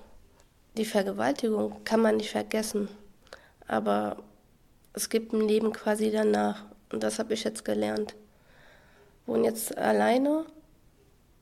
Die 0.77 0.85
Vergewaltigung 0.85 1.83
kann 1.83 2.01
man 2.01 2.17
nicht 2.17 2.31
vergessen, 2.31 2.89
aber 3.67 4.17
es 4.93 5.09
gibt 5.09 5.33
ein 5.33 5.47
Leben 5.47 5.71
quasi 5.71 6.11
danach 6.11 6.65
und 6.91 7.03
das 7.03 7.19
habe 7.19 7.33
ich 7.33 7.43
jetzt 7.43 7.63
gelernt. 7.63 8.15
Wohne 9.25 9.45
jetzt 9.45 9.77
alleine, 9.77 10.45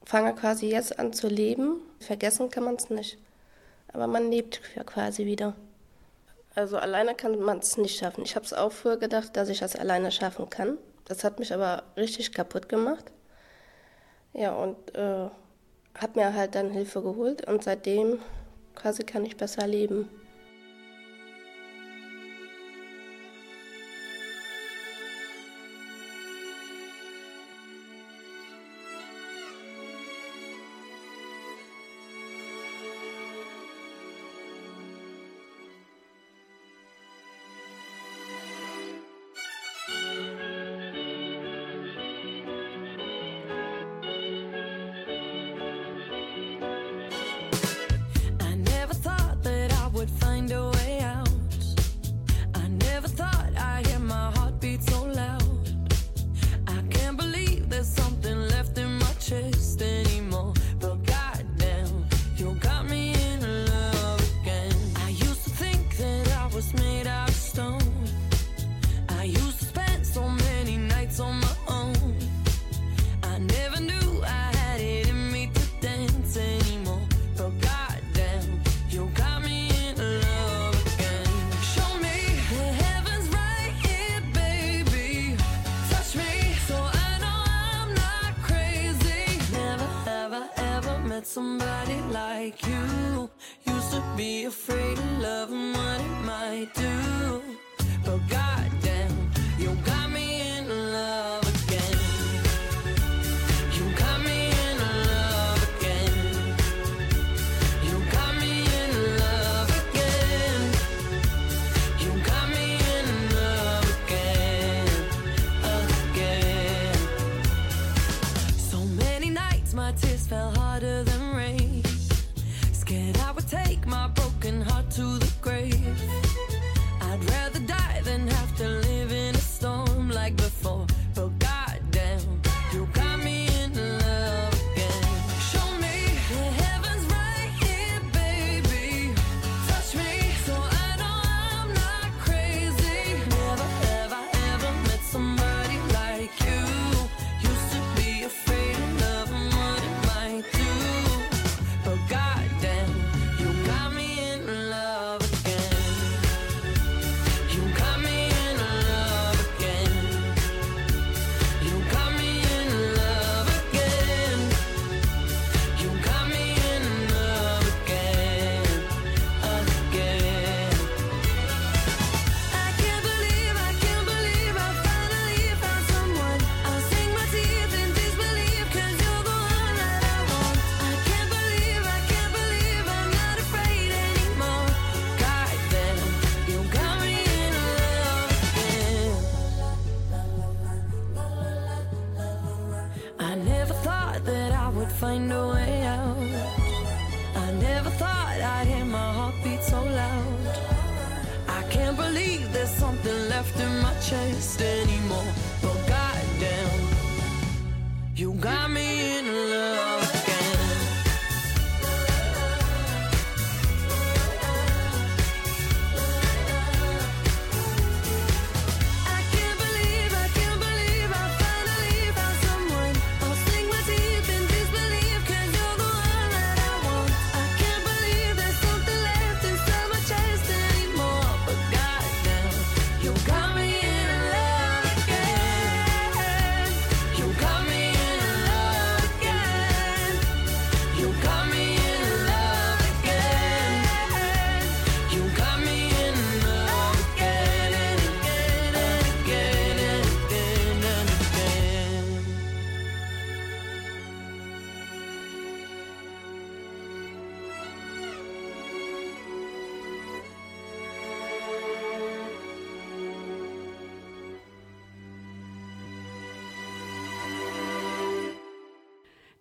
fange 0.04 0.36
quasi 0.36 0.70
jetzt 0.70 1.00
an 1.00 1.14
zu 1.14 1.28
leben. 1.28 1.82
Vergessen 2.00 2.50
kann 2.50 2.64
man 2.64 2.76
es 2.76 2.90
nicht, 2.90 3.18
aber 3.94 4.08
man 4.08 4.32
lebt 4.32 4.62
quasi 4.86 5.26
wieder. 5.26 5.56
Also 6.56 6.78
alleine 6.78 7.16
kann 7.16 7.40
man 7.40 7.60
es 7.60 7.78
nicht 7.78 7.98
schaffen. 7.98 8.24
Ich 8.24 8.36
habe 8.36 8.46
es 8.46 8.54
auch 8.54 8.72
früher 8.72 8.98
gedacht, 8.98 9.38
dass 9.38 9.50
ich 9.50 9.60
das 9.60 9.76
alleine 9.76 10.12
schaffen 10.12 10.50
kann. 10.50 10.78
Das 11.06 11.24
hat 11.24 11.40
mich 11.40 11.54
aber 11.54 11.84
richtig 11.96 12.34
kaputt 12.34 12.70
gemacht. 12.70 13.06
Ja, 14.34 14.54
und 14.54 14.96
äh, 14.96 15.30
habe 15.96 16.20
mir 16.20 16.34
halt 16.34 16.56
dann 16.56 16.70
Hilfe 16.70 17.02
geholt 17.02 17.48
und 17.48 17.64
seitdem 17.64 18.20
quasi 18.76 19.04
kann 19.04 19.26
ich 19.26 19.38
besser 19.38 19.66
leben. 19.68 20.10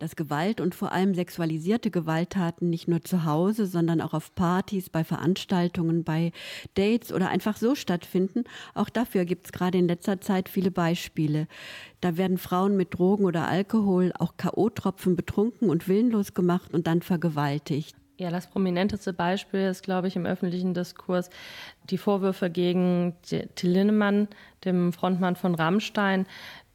Dass 0.09 0.17
Gewalt 0.17 0.63
und 0.63 0.75
vor 0.75 0.93
allem 0.93 1.15
sexualisierte 1.15 1.91
Gewalttaten 1.91 2.71
nicht 2.71 2.89
nur 2.89 3.03
zu 3.03 3.27
Hause, 3.27 3.67
sondern 3.67 4.01
auch 4.01 4.15
auf 4.15 4.35
Partys, 4.35 4.89
bei 4.89 5.05
Veranstaltungen, 5.05 6.03
bei 6.03 6.33
Dates 6.75 7.13
oder 7.13 7.29
einfach 7.29 7.59
so 7.59 7.75
stattfinden. 7.75 8.45
Auch 8.75 8.89
dafür 8.89 9.27
gibt 9.27 9.45
es 9.45 9.53
gerade 9.53 9.77
in 9.77 9.87
letzter 9.87 10.19
Zeit 10.23 10.49
viele 10.49 10.71
Beispiele. 10.71 11.47
Da 12.01 12.17
werden 12.17 12.39
Frauen 12.39 12.75
mit 12.75 12.95
Drogen 12.95 13.27
oder 13.27 13.49
Alkohol, 13.49 14.13
auch 14.19 14.39
K.O.-Tropfen 14.39 15.15
betrunken 15.15 15.69
und 15.69 15.89
willenlos 15.89 16.33
gemacht 16.33 16.73
und 16.73 16.87
dann 16.87 17.03
vergewaltigt. 17.03 17.95
Ja, 18.21 18.31
das 18.31 18.49
prominenteste 18.49 19.13
Beispiel 19.13 19.61
ist, 19.61 19.85
glaube 19.85 20.09
ich, 20.09 20.17
im 20.17 20.27
öffentlichen 20.27 20.75
Diskurs 20.75 21.31
die 21.89 21.99
Vorwürfe 21.99 22.51
gegen 22.51 23.15
Till 23.23 23.71
Linnemann, 23.71 24.27
dem 24.65 24.93
Frontmann 24.93 25.37
von 25.37 25.55
Rammstein, 25.55 26.27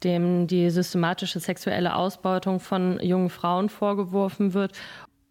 dem 0.04 0.46
die 0.46 0.70
systematische 0.70 1.40
sexuelle 1.40 1.96
Ausbeutung 1.96 2.60
von 2.60 2.98
jungen 3.02 3.28
Frauen 3.28 3.68
vorgeworfen 3.68 4.54
wird. 4.54 4.72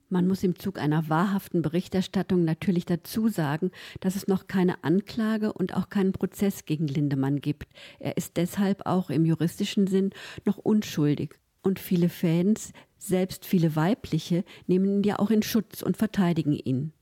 Man 0.10 0.28
muss 0.28 0.44
im 0.44 0.60
Zug 0.60 0.78
einer 0.78 1.10
wahrhaften 1.10 1.64
Berichterstattung 1.64 2.44
natürlich 2.46 2.86
dazu 2.86 3.28
sagen, 3.28 3.72
dass 4.00 4.16
es 4.16 4.28
noch 4.28 4.46
keine 4.48 4.84
Anklage 4.84 5.52
und 5.52 5.76
auch 5.76 5.90
keinen 5.90 6.12
Prozess 6.12 6.66
gegen 6.66 6.88
Lindemann 6.88 7.42
gibt. 7.42 7.74
Er 7.98 8.18
ist 8.18 8.38
deshalb 8.38 8.86
auch 8.86 9.10
im 9.10 9.26
juristischen 9.26 9.88
Sinn 9.88 10.12
noch 10.46 10.60
unschuldig. 10.60 11.40
Und 11.64 11.80
viele 11.80 12.10
Fans 12.10 12.72
selbst 13.04 13.46
viele 13.46 13.76
weibliche 13.76 14.44
nehmen 14.68 14.86
ihn 14.86 15.04
ja 15.04 15.20
auch 15.20 15.30
in 15.30 15.44
Schutz 15.44 15.82
und 15.82 15.98
verteidigen 15.98 16.54
ihn. 16.54 16.94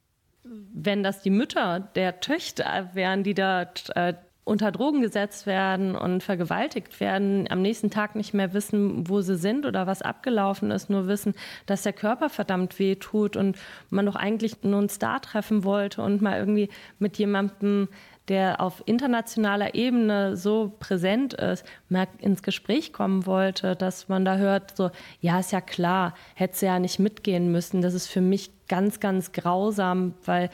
Wenn 0.43 1.03
das 1.03 1.21
die 1.21 1.29
Mütter 1.29 1.79
der 1.95 2.19
Töchter 2.19 2.89
wären, 2.93 3.23
die 3.23 3.33
da 3.33 3.71
äh, 3.95 4.13
unter 4.43 4.71
Drogen 4.71 5.01
gesetzt 5.01 5.45
werden 5.45 5.95
und 5.95 6.23
vergewaltigt 6.23 6.99
werden, 6.99 7.47
am 7.49 7.61
nächsten 7.61 7.91
Tag 7.91 8.15
nicht 8.15 8.33
mehr 8.33 8.53
wissen, 8.53 9.07
wo 9.07 9.21
sie 9.21 9.37
sind 9.37 9.65
oder 9.65 9.85
was 9.85 10.01
abgelaufen 10.01 10.71
ist, 10.71 10.89
nur 10.89 11.07
wissen, 11.07 11.35
dass 11.67 11.83
der 11.83 11.93
Körper 11.93 12.29
verdammt 12.29 12.79
weh 12.79 12.95
tut 12.95 13.37
und 13.37 13.57
man 13.89 14.07
doch 14.07 14.15
eigentlich 14.15 14.63
nur 14.63 14.79
einen 14.79 14.89
Star 14.89 15.21
treffen 15.21 15.63
wollte 15.63 16.01
und 16.01 16.21
mal 16.21 16.39
irgendwie 16.39 16.69
mit 16.97 17.17
jemandem 17.17 17.87
der 18.27 18.62
auf 18.62 18.84
internationaler 18.86 19.73
Ebene 19.75 20.38
so 20.38 20.71
präsent 20.79 21.34
ist, 21.34 21.65
mal 21.89 22.07
ins 22.19 22.43
Gespräch 22.43 22.93
kommen 22.93 23.25
wollte, 23.25 23.75
dass 23.75 24.10
man 24.10 24.25
da 24.25 24.38
hört, 24.38 24.77
so, 24.77 24.91
ja, 25.19 25.39
ist 25.39 25.51
ja 25.51 25.62
klar, 25.62 26.13
hätte 26.36 26.57
sie 26.57 26.65
ja 26.67 26.79
nicht 26.79 26.99
mitgehen 26.99 27.51
müssen. 27.51 27.81
Das 27.81 27.93
ist 27.93 28.07
für 28.07 28.21
mich 28.21 28.51
ganz, 28.67 28.99
ganz 28.99 29.31
grausam, 29.31 30.13
weil 30.25 30.49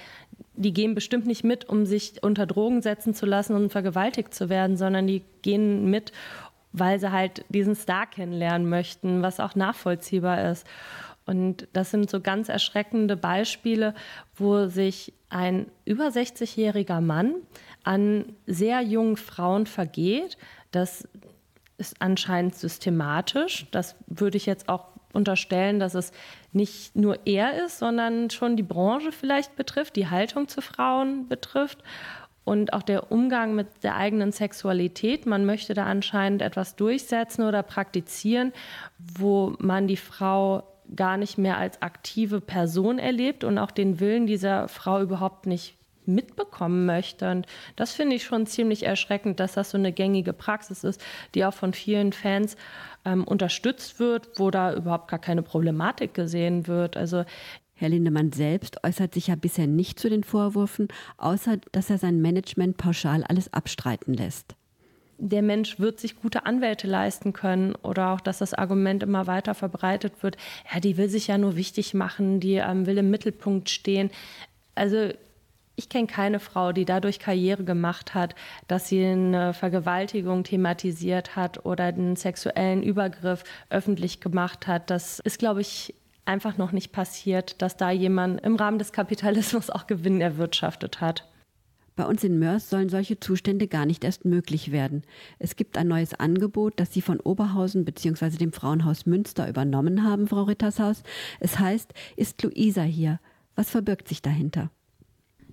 die 0.56 0.74
gehen 0.74 0.96
bestimmt 0.96 1.28
nicht 1.28 1.44
mit, 1.44 1.70
um 1.70 1.86
sich 1.86 2.24
unter 2.24 2.46
Drogen 2.46 2.82
setzen 2.82 3.14
zu 3.14 3.26
lassen 3.26 3.56
und 3.56 3.72
vergewaltigt 3.72 4.34
zu 4.34 4.50
werden, 4.50 4.76
sondern 4.76 5.06
die 5.06 5.24
gehen 5.42 5.90
mit, 5.90 6.12
weil 6.72 7.00
sie 7.00 7.12
halt 7.12 7.46
diesen 7.50 7.76
Star 7.76 8.08
kennenlernen 8.08 8.68
möchten, 8.68 9.22
was 9.22 9.40
auch 9.40 9.56
nachvollziehbar 9.56 10.50
ist. 10.50 10.66
Und 11.26 11.68
das 11.74 11.92
sind 11.92 12.10
so 12.10 12.22
ganz 12.22 12.50
erschreckende 12.50 13.18
Beispiele, 13.18 13.94
wo 14.36 14.68
sich 14.68 15.14
ein 15.30 15.68
über 15.86 16.08
60-jähriger 16.08 17.02
Mann 17.02 17.36
an 17.84 18.34
sehr 18.46 18.82
jungen 18.82 19.18
Frauen 19.18 19.66
vergeht. 19.66 20.38
Das 20.72 21.08
ist 21.78 21.96
anscheinend 22.00 22.56
systematisch. 22.56 23.68
Das 23.72 23.96
würde 24.08 24.38
ich 24.38 24.46
jetzt 24.46 24.70
auch 24.70 24.86
unterstellen, 25.14 25.80
dass 25.80 25.96
es 25.96 26.12
nicht 26.52 26.96
nur 26.96 27.20
er 27.26 27.66
ist, 27.66 27.80
sondern 27.80 28.30
schon 28.30 28.56
die 28.56 28.64
Branche 28.64 29.12
vielleicht 29.12 29.56
betrifft, 29.56 29.96
die 29.96 30.10
Haltung 30.10 30.48
zu 30.48 30.62
Frauen 30.62 31.28
betrifft 31.28 31.84
und 32.44 32.72
auch 32.74 32.84
der 32.84 33.12
Umgang 33.12 33.56
mit 33.56 33.68
der 33.84 33.96
eigenen 33.96 34.32
Sexualität. 34.32 35.26
Man 35.26 35.46
möchte 35.46 35.74
da 35.74 35.86
anscheinend 35.86 36.42
etwas 36.42 36.76
durchsetzen 36.76 37.44
oder 37.44 37.62
praktizieren, 37.62 38.54
wo 38.98 39.56
man 39.60 39.88
die 39.88 39.98
Frau 39.98 40.64
gar 40.96 41.18
nicht 41.18 41.38
mehr 41.38 41.58
als 41.58 41.82
aktive 41.82 42.42
Person 42.42 43.00
erlebt 43.00 43.44
und 43.44 43.58
auch 43.58 43.72
den 43.72 44.00
Willen 44.00 44.28
dieser 44.28 44.68
Frau 44.68 45.02
überhaupt 45.02 45.46
nicht 45.46 45.78
mitbekommen 46.06 46.86
möchte. 46.86 47.30
Und 47.30 47.48
das 47.76 47.94
finde 47.94 48.16
ich 48.16 48.24
schon 48.24 48.46
ziemlich 48.46 48.84
erschreckend, 48.84 49.40
dass 49.40 49.54
das 49.54 49.72
so 49.72 49.78
eine 49.78 49.92
gängige 49.92 50.34
Praxis 50.34 50.84
ist, 50.84 51.04
die 51.36 51.46
auch 51.46 51.54
von 51.54 51.74
vielen 51.74 52.14
Fans 52.14 52.56
ähm, 53.06 53.24
unterstützt 53.26 54.00
wird, 54.00 54.30
wo 54.40 54.50
da 54.50 54.74
überhaupt 54.74 55.10
gar 55.10 55.20
keine 55.20 55.44
Problematik 55.44 56.14
gesehen 56.14 56.68
wird. 56.68 56.98
Also 56.98 57.26
Herr 57.74 57.90
Lindemann 57.90 58.32
selbst 58.32 58.84
äußert 58.84 59.14
sich 59.14 59.28
ja 59.28 59.36
bisher 59.36 59.68
nicht 59.68 60.00
zu 60.00 60.10
den 60.10 60.24
Vorwürfen, 60.24 60.88
außer 61.18 61.58
dass 61.72 61.90
er 61.90 61.98
sein 61.98 62.22
Management 62.22 62.78
pauschal 62.78 63.24
alles 63.24 63.54
abstreiten 63.54 64.14
lässt 64.14 64.57
der 65.18 65.42
Mensch 65.42 65.80
wird 65.80 66.00
sich 66.00 66.20
gute 66.20 66.46
Anwälte 66.46 66.88
leisten 66.88 67.34
können 67.34 67.76
oder 67.76 68.14
auch, 68.14 68.22
dass 68.22 68.38
das 68.38 68.54
Argument 68.54 69.04
immer 69.04 69.28
weiter 69.28 69.56
verbreitet 69.56 70.22
wird, 70.22 70.38
ja, 70.72 70.80
die 70.80 70.98
will 70.98 71.10
sich 71.10 71.28
ja 71.28 71.38
nur 71.38 71.56
wichtig 71.56 71.94
machen, 71.94 72.40
die 72.40 72.56
ähm, 72.56 72.86
will 72.86 72.98
im 72.98 73.10
Mittelpunkt 73.10 73.70
stehen. 73.70 74.12
Also 74.76 75.10
ich 75.76 75.90
kenne 75.90 76.08
keine 76.08 76.40
Frau, 76.40 76.72
die 76.72 76.86
dadurch 76.86 77.20
Karriere 77.20 77.64
gemacht 77.64 78.16
hat, 78.16 78.36
dass 78.68 78.90
sie 78.90 79.06
eine 79.06 79.54
Vergewaltigung 79.54 80.44
thematisiert 80.44 81.36
hat 81.36 81.66
oder 81.66 81.86
einen 81.86 82.16
sexuellen 82.16 82.82
Übergriff 82.82 83.44
öffentlich 83.70 84.20
gemacht 84.20 84.66
hat. 84.66 84.90
Das 84.90 85.20
ist, 85.20 85.38
glaube 85.38 85.62
ich, 85.62 85.94
einfach 86.26 86.58
noch 86.58 86.72
nicht 86.72 86.92
passiert, 86.92 87.62
dass 87.62 87.78
da 87.78 87.92
jemand 87.92 88.42
im 88.42 88.56
Rahmen 88.56 88.80
des 88.80 88.92
Kapitalismus 88.92 89.70
auch 89.70 89.88
Gewinn 89.88 90.20
erwirtschaftet 90.20 91.00
hat. 91.00 91.26
Bei 91.98 92.06
uns 92.06 92.24
in 92.24 92.38
Mörs 92.38 92.70
sollen 92.70 92.90
solche 92.90 93.20
Zustände 93.20 93.68
gar 93.68 93.88
nicht 93.88 94.04
erst 94.04 94.24
möglich 94.24 94.72
werden. 94.72 95.02
Es 95.40 95.56
gibt 95.56 95.78
ein 95.78 95.88
neues 95.88 96.14
Angebot, 96.14 96.74
das 96.78 96.94
Sie 96.94 97.02
von 97.02 97.20
Oberhausen 97.20 97.86
bzw. 97.86 98.38
dem 98.38 98.54
Frauenhaus 98.54 99.08
Münster 99.08 99.50
übernommen 99.50 100.04
haben, 100.04 100.28
Frau 100.28 100.44
Rittershaus. 100.44 101.02
Es 101.40 101.58
heißt, 101.58 101.92
ist 102.16 102.42
Luisa 102.44 102.84
hier? 102.84 103.20
Was 103.56 103.72
verbirgt 103.72 104.08
sich 104.08 104.22
dahinter? 104.22 104.70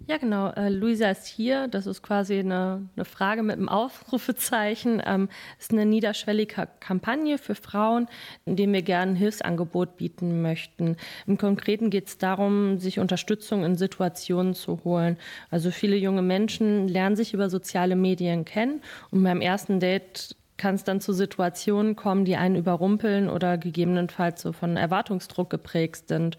Ja, 0.07 0.19
genau. 0.19 0.51
Äh, 0.51 0.69
Luisa 0.69 1.11
ist 1.11 1.27
hier. 1.27 1.67
Das 1.69 1.87
ist 1.87 2.03
quasi 2.03 2.39
eine, 2.39 2.87
eine 2.95 3.05
Frage 3.07 3.43
mit 3.43 3.57
einem 3.57 3.71
Aufrufezeichen. 3.71 5.03
Ähm, 5.05 5.31
ist 5.59 5.73
eine 5.73 5.87
niederschwellige 5.87 6.69
Kampagne 6.81 7.39
für 7.39 7.55
Frauen, 7.55 8.07
in 8.45 8.57
der 8.57 8.71
wir 8.71 8.83
gerne 8.83 9.13
ein 9.13 9.17
Hilfsangebot 9.17 9.97
bieten 9.97 10.43
möchten. 10.43 10.97
Im 11.27 11.39
Konkreten 11.39 11.89
geht 11.89 12.09
es 12.09 12.19
darum, 12.19 12.79
sich 12.79 12.99
Unterstützung 12.99 13.65
in 13.65 13.77
Situationen 13.77 14.55
zu 14.55 14.85
holen. 14.85 15.17
Also 15.51 15.71
viele 15.71 15.97
junge 15.97 16.23
Menschen 16.23 16.87
lernen 16.87 17.17
sich 17.17 17.33
über 17.33 17.49
soziale 17.49 17.97
Medien 17.97 18.45
kennen 18.45 18.83
und 19.11 19.23
beim 19.23 19.41
ersten 19.41 19.81
Date 19.81 20.37
kann 20.57 20.75
es 20.75 20.85
dann 20.85 21.01
zu 21.01 21.13
Situationen 21.13 21.97
kommen, 21.97 22.25
die 22.25 22.37
einen 22.37 22.57
überrumpeln 22.57 23.29
oder 23.29 23.59
gegebenenfalls 23.59 24.43
so 24.43 24.53
von 24.53 24.77
Erwartungsdruck 24.77 25.51
geprägt 25.51 26.09
sind. 26.09 26.37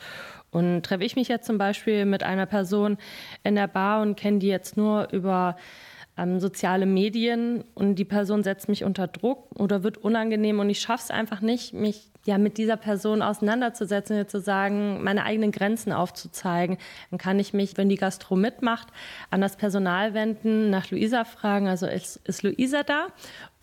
Und 0.51 0.83
treffe 0.83 1.03
ich 1.03 1.15
mich 1.15 1.27
jetzt 1.27 1.47
zum 1.47 1.57
Beispiel 1.57 2.05
mit 2.05 2.23
einer 2.23 2.45
Person 2.45 2.97
in 3.43 3.55
der 3.55 3.67
Bar 3.67 4.01
und 4.01 4.15
kenne 4.15 4.39
die 4.39 4.47
jetzt 4.47 4.77
nur 4.77 5.09
über 5.11 5.57
ähm, 6.17 6.39
soziale 6.39 6.85
Medien 6.85 7.63
und 7.73 7.95
die 7.95 8.05
Person 8.05 8.43
setzt 8.43 8.69
mich 8.69 8.83
unter 8.85 9.07
Druck 9.07 9.49
oder 9.59 9.83
wird 9.83 9.97
unangenehm 9.97 10.59
und 10.59 10.69
ich 10.69 10.79
schaffe 10.79 11.03
es 11.05 11.11
einfach 11.11 11.41
nicht, 11.41 11.73
mich 11.73 12.09
ja 12.25 12.37
mit 12.37 12.57
dieser 12.57 12.77
Person 12.77 13.21
auseinanderzusetzen 13.21 14.19
und 14.19 14.29
zu 14.29 14.39
sagen, 14.39 15.03
meine 15.03 15.23
eigenen 15.23 15.51
Grenzen 15.51 15.91
aufzuzeigen. 15.93 16.77
Dann 17.11 17.19
kann 17.19 17.39
ich 17.39 17.53
mich, 17.53 17.77
wenn 17.77 17.89
die 17.89 17.97
Gastro 17.97 18.35
mitmacht, 18.35 18.87
an 19.29 19.41
das 19.41 19.55
Personal 19.55 20.13
wenden, 20.13 20.69
nach 20.69 20.89
Luisa 20.91 21.23
fragen, 21.23 21.67
also 21.67 21.85
ist, 21.85 22.17
ist 22.25 22.43
Luisa 22.43 22.83
da? 22.83 23.07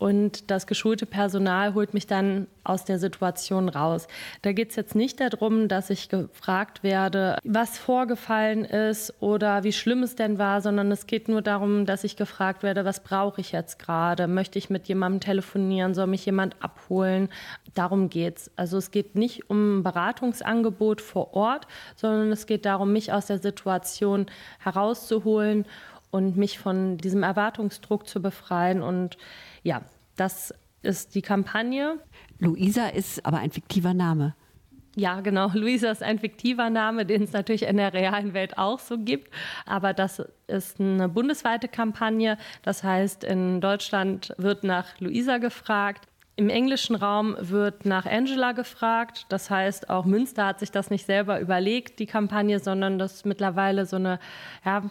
Und 0.03 0.51
das 0.51 0.67
geschulte 0.67 1.05
Personal 1.05 1.75
holt 1.75 1.93
mich 1.93 2.07
dann 2.07 2.47
aus 2.65 2.83
der 2.83 2.99
Situation 2.99 3.69
raus. 3.69 4.07
Da 4.41 4.51
geht 4.51 4.71
es 4.71 4.75
jetzt 4.75 4.95
nicht 4.95 5.21
darum, 5.21 5.69
dass 5.69 5.89
ich 5.89 6.09
gefragt 6.09 6.83
werde, 6.83 7.37
was 7.45 7.77
vorgefallen 7.77 8.65
ist 8.65 9.13
oder 9.21 9.63
wie 9.63 9.71
schlimm 9.71 10.03
es 10.03 10.15
denn 10.15 10.39
war, 10.39 10.59
sondern 10.59 10.91
es 10.91 11.07
geht 11.07 11.29
nur 11.29 11.41
darum, 11.41 11.85
dass 11.85 12.03
ich 12.03 12.17
gefragt 12.17 12.63
werde, 12.63 12.83
was 12.83 13.01
brauche 13.01 13.39
ich 13.39 13.53
jetzt 13.53 13.79
gerade? 13.79 14.27
Möchte 14.27 14.59
ich 14.59 14.69
mit 14.69 14.89
jemandem 14.89 15.21
telefonieren? 15.21 15.93
Soll 15.93 16.07
mich 16.07 16.25
jemand 16.25 16.61
abholen? 16.61 17.29
Darum 17.73 18.09
geht 18.09 18.37
es. 18.39 18.51
Also 18.55 18.77
es 18.77 18.91
geht 18.91 19.15
nicht 19.15 19.49
um 19.49 19.79
ein 19.79 19.83
Beratungsangebot 19.83 21.01
vor 21.01 21.33
Ort, 21.33 21.67
sondern 21.95 22.31
es 22.31 22.45
geht 22.45 22.65
darum, 22.65 22.93
mich 22.93 23.11
aus 23.11 23.27
der 23.27 23.39
Situation 23.39 24.27
herauszuholen 24.59 25.65
und 26.11 26.37
mich 26.37 26.59
von 26.59 26.97
diesem 26.97 27.23
Erwartungsdruck 27.23 28.07
zu 28.07 28.21
befreien 28.21 28.81
und 28.81 29.17
ja, 29.63 29.81
das 30.15 30.53
ist 30.83 31.15
die 31.15 31.21
Kampagne. 31.21 31.97
Luisa 32.39 32.87
ist 32.87 33.25
aber 33.25 33.39
ein 33.39 33.51
fiktiver 33.51 33.93
Name. 33.93 34.35
Ja, 34.95 35.21
genau. 35.21 35.49
Luisa 35.53 35.91
ist 35.91 36.03
ein 36.03 36.19
fiktiver 36.19 36.69
Name, 36.69 37.05
den 37.05 37.23
es 37.23 37.33
natürlich 37.33 37.63
in 37.63 37.77
der 37.77 37.93
realen 37.93 38.33
Welt 38.33 38.57
auch 38.57 38.79
so 38.79 38.97
gibt. 38.97 39.33
Aber 39.65 39.93
das 39.93 40.21
ist 40.47 40.79
eine 40.79 41.09
bundesweite 41.09 41.67
Kampagne. 41.67 42.37
Das 42.61 42.83
heißt, 42.83 43.23
in 43.23 43.61
Deutschland 43.61 44.33
wird 44.37 44.63
nach 44.63 44.99
Luisa 44.99 45.37
gefragt. 45.37 46.07
Im 46.35 46.49
englischen 46.49 46.95
Raum 46.95 47.35
wird 47.39 47.85
nach 47.85 48.07
Angela 48.07 48.53
gefragt. 48.53 49.27
Das 49.29 49.51
heißt, 49.51 49.91
auch 49.91 50.05
Münster 50.05 50.47
hat 50.47 50.59
sich 50.59 50.71
das 50.71 50.89
nicht 50.89 51.05
selber 51.05 51.39
überlegt, 51.39 51.99
die 51.99 52.07
Kampagne, 52.07 52.59
sondern 52.59 52.97
das 52.97 53.13
ist 53.13 53.25
mittlerweile 53.27 53.85
so 53.85 53.97
eine 53.97 54.17
ja, 54.65 54.81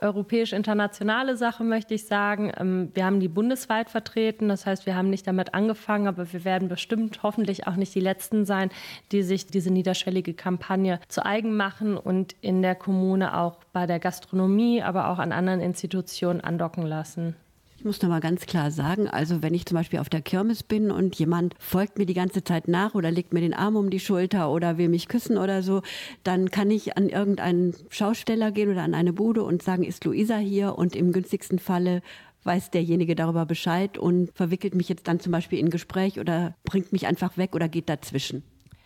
europäisch-internationale 0.00 1.36
Sache, 1.36 1.62
möchte 1.62 1.94
ich 1.94 2.06
sagen. 2.06 2.52
Ähm, 2.58 2.90
wir 2.94 3.04
haben 3.04 3.20
die 3.20 3.28
bundesweit 3.28 3.90
vertreten. 3.90 4.48
Das 4.48 4.66
heißt, 4.66 4.86
wir 4.86 4.96
haben 4.96 5.08
nicht 5.08 5.24
damit 5.28 5.54
angefangen, 5.54 6.08
aber 6.08 6.32
wir 6.32 6.44
werden 6.44 6.66
bestimmt 6.66 7.22
hoffentlich 7.22 7.68
auch 7.68 7.76
nicht 7.76 7.94
die 7.94 8.00
Letzten 8.00 8.44
sein, 8.44 8.70
die 9.12 9.22
sich 9.22 9.46
diese 9.46 9.72
niederschwellige 9.72 10.34
Kampagne 10.34 10.98
zu 11.06 11.24
eigen 11.24 11.56
machen 11.56 11.96
und 11.96 12.34
in 12.40 12.60
der 12.60 12.74
Kommune 12.74 13.38
auch 13.38 13.58
bei 13.72 13.86
der 13.86 14.00
Gastronomie, 14.00 14.82
aber 14.82 15.10
auch 15.10 15.20
an 15.20 15.30
anderen 15.30 15.60
Institutionen 15.60 16.40
andocken 16.40 16.84
lassen. 16.84 17.36
Ich 17.78 17.84
muss 17.84 18.02
noch 18.02 18.08
mal 18.08 18.18
ganz 18.18 18.44
klar 18.46 18.72
sagen, 18.72 19.06
also 19.06 19.40
wenn 19.40 19.54
ich 19.54 19.64
zum 19.64 19.76
Beispiel 19.76 20.00
auf 20.00 20.08
der 20.08 20.20
Kirmes 20.20 20.64
bin 20.64 20.90
und 20.90 21.14
jemand 21.14 21.54
folgt 21.60 21.96
mir 21.96 22.06
die 22.06 22.14
ganze 22.14 22.42
Zeit 22.42 22.66
nach 22.66 22.96
oder 22.96 23.12
legt 23.12 23.32
mir 23.32 23.40
den 23.40 23.54
Arm 23.54 23.76
um 23.76 23.88
die 23.88 24.00
Schulter 24.00 24.50
oder 24.50 24.78
will 24.78 24.88
mich 24.88 25.06
küssen 25.06 25.38
oder 25.38 25.62
so, 25.62 25.82
dann 26.24 26.50
kann 26.50 26.72
ich 26.72 26.96
an 26.96 27.08
irgendeinen 27.08 27.76
Schausteller 27.88 28.50
gehen 28.50 28.68
oder 28.68 28.82
an 28.82 28.94
eine 28.94 29.12
Bude 29.12 29.44
und 29.44 29.62
sagen, 29.62 29.84
ist 29.84 30.04
Luisa 30.04 30.38
hier? 30.38 30.76
Und 30.76 30.96
im 30.96 31.12
günstigsten 31.12 31.60
Falle 31.60 32.02
weiß 32.42 32.72
derjenige 32.72 33.14
darüber 33.14 33.46
Bescheid 33.46 33.96
und 33.96 34.32
verwickelt 34.34 34.74
mich 34.74 34.88
jetzt 34.88 35.06
dann 35.06 35.20
zum 35.20 35.30
Beispiel 35.30 35.60
in 35.60 35.70
Gespräch 35.70 36.18
oder 36.18 36.56
bringt 36.64 36.90
mich 36.90 37.06
einfach 37.06 37.36
weg 37.36 37.54
oder 37.54 37.68
geht 37.68 37.88
dazwischen. 37.88 38.42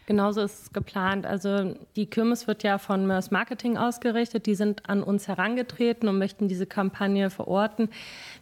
Genauso 0.07 0.41
ist 0.41 0.63
es 0.63 0.73
geplant. 0.73 1.27
Also 1.27 1.77
die 1.95 2.07
Kirmes 2.07 2.49
wird 2.49 2.65
ja 2.65 2.79
von 2.79 3.07
Mörs 3.07 3.31
Marketing 3.31 3.77
ausgerichtet. 3.77 4.47
Die 4.47 4.57
sind 4.57 4.89
an 4.89 5.03
uns 5.03 5.29
herangetreten 5.29 6.09
und 6.09 6.19
möchten 6.19 6.49
diese 6.49 6.67
Kampagne 6.67 7.31
verorten. 7.31 7.89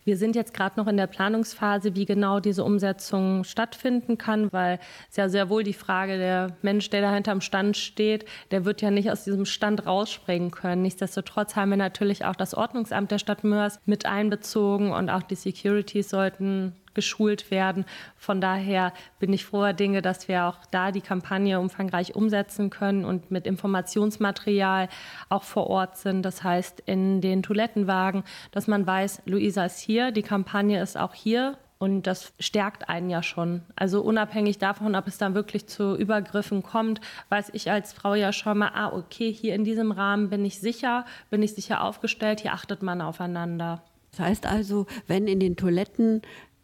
Wir 0.05 0.17
sind 0.17 0.37
jetzt 0.37 0.55
gerade 0.55 0.81
noch 0.81 0.87
in 0.87 0.97
der 0.97 1.07
Planungsphase, 1.07 1.95
wie 1.95 2.07
genau 2.07 2.41
diese 2.41 2.65
Umsetzung 2.65 3.45
stattfinden 3.45 4.17
kann, 4.17 4.51
weil 4.53 4.79
es 5.11 5.17
ja 5.17 5.29
sehr 5.29 5.51
wohl 5.51 5.63
die 5.63 5.75
Frage, 5.75 6.17
der 6.17 6.57
Mensch, 6.63 6.89
der 6.89 7.03
da 7.03 7.13
hinterm 7.13 7.43
Stand 7.43 7.77
steht, 7.77 8.25
der 8.51 8.65
wird 8.65 8.81
ja 8.81 8.91
nicht 8.91 9.11
aus 9.11 9.25
diesem 9.25 9.45
Stand 9.45 9.87
rausspringen 9.87 10.51
können. 10.51 10.81
Nichtsdestotrotz 10.81 11.57
haben 11.57 11.71
wir 11.71 11.77
natürlich 11.77 12.25
auch 12.25 12.37
das 12.37 12.55
Ordnungsamt 12.55 13.11
der 13.11 13.19
Stadt 13.19 13.45
Mörs 13.45 13.79
mit 13.85 14.07
einbezogen 14.07 14.93
und 14.93 15.11
auch 15.11 15.23
die 15.23 15.35
Securities 15.35 16.09
sollten 16.09 16.75
geschult 16.95 17.51
werden. 17.51 17.85
Von 18.17 18.41
daher 18.41 18.93
bin 19.19 19.33
ich 19.33 19.45
froher 19.45 19.73
Dinge, 19.73 20.03
dass 20.03 20.29
wir 20.29 20.47
auch 20.47 20.59
da 20.71 20.93
die 20.93 21.01
Kampagne 21.01 21.61
umfangreich 21.61 22.15
umsetzen 22.15 22.71
können 22.71 23.05
und 23.05 23.31
mit 23.31 23.47
Informationsmaterial 23.47 24.89
auch 25.29 25.45
vor 25.45 25.69
Ort 25.69 25.97
sind. 25.97 26.23
Das 26.23 26.43
heißt, 26.43 26.83
in 26.87 27.21
den 27.21 27.43
Toilettenwagen, 27.43 28.25
dass 28.51 28.67
man 28.67 28.87
weiß, 28.87 29.23
Luisa 29.27 29.65
ist 29.65 29.81
hier, 29.81 30.11
die 30.11 30.23
Kampagne 30.23 30.83
ist 30.83 30.97
auch 30.97 31.15
hier. 31.15 31.57
Und 31.83 32.03
das 32.03 32.35
stärkt 32.39 32.91
einen 32.91 33.09
ja 33.09 33.23
schon. 33.23 33.63
Also 33.75 34.03
unabhängig 34.03 34.59
davon, 34.59 34.95
ob 34.95 35.07
es 35.07 35.17
dann 35.17 35.35
wirklich 35.35 35.67
zu 35.67 35.97
Übergriffen 35.97 36.63
kommt, 36.63 37.01
weiß 37.31 37.49
ich 37.55 37.71
als 37.71 37.95
Frau 37.95 38.15
ja 38.15 38.35
schon 38.35 38.59
mal, 38.59 38.73
ah, 38.75 38.93
okay, 38.93 39.33
hier 39.33 39.55
in 39.55 39.65
diesem 39.65 39.91
Rahmen 39.91 40.29
bin 40.29 40.45
ich 40.45 40.61
sicher, 40.61 41.07
bin 41.31 41.43
ich 41.43 41.55
sicher 41.55 41.83
aufgestellt, 41.83 42.41
hier 42.41 42.53
achtet 42.53 42.83
man 42.83 43.01
aufeinander. 43.01 43.83
Das 44.11 44.21
heißt 44.21 44.47
also, 44.47 44.87
wenn 45.07 45.27
in 45.27 45.41
den 45.41 45.57
Toiletten 45.57 46.21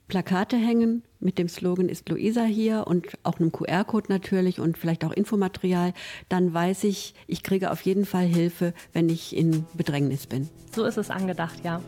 Plakate 0.09 0.57
hängen 0.57 1.03
mit 1.19 1.39
dem 1.39 1.49
Slogan 1.49 1.89
ist 1.89 2.09
Luisa 2.09 2.45
hier 2.45 2.87
und 2.87 3.09
auch 3.25 3.41
einem 3.41 3.51
QR-Code 3.51 4.07
natürlich 4.09 4.61
und 4.61 4.79
vielleicht 4.79 5.05
auch 5.05 5.13
Infomaterial, 5.13 5.95
dann 6.29 6.55
weiß 6.55 6.85
ich, 6.85 7.15
ich 7.27 7.43
kriege 7.43 7.73
auf 7.73 7.81
jeden 7.81 8.05
Fall 8.05 8.27
Hilfe, 8.27 8.73
wenn 8.93 9.09
ich 9.09 9.35
in 9.35 9.65
Bedrängnis 9.75 10.27
bin. 10.27 10.49
So 10.75 10.85
ist 10.85 10.99
es 10.99 11.11
angedacht, 11.11 11.65
ja. 11.65 11.81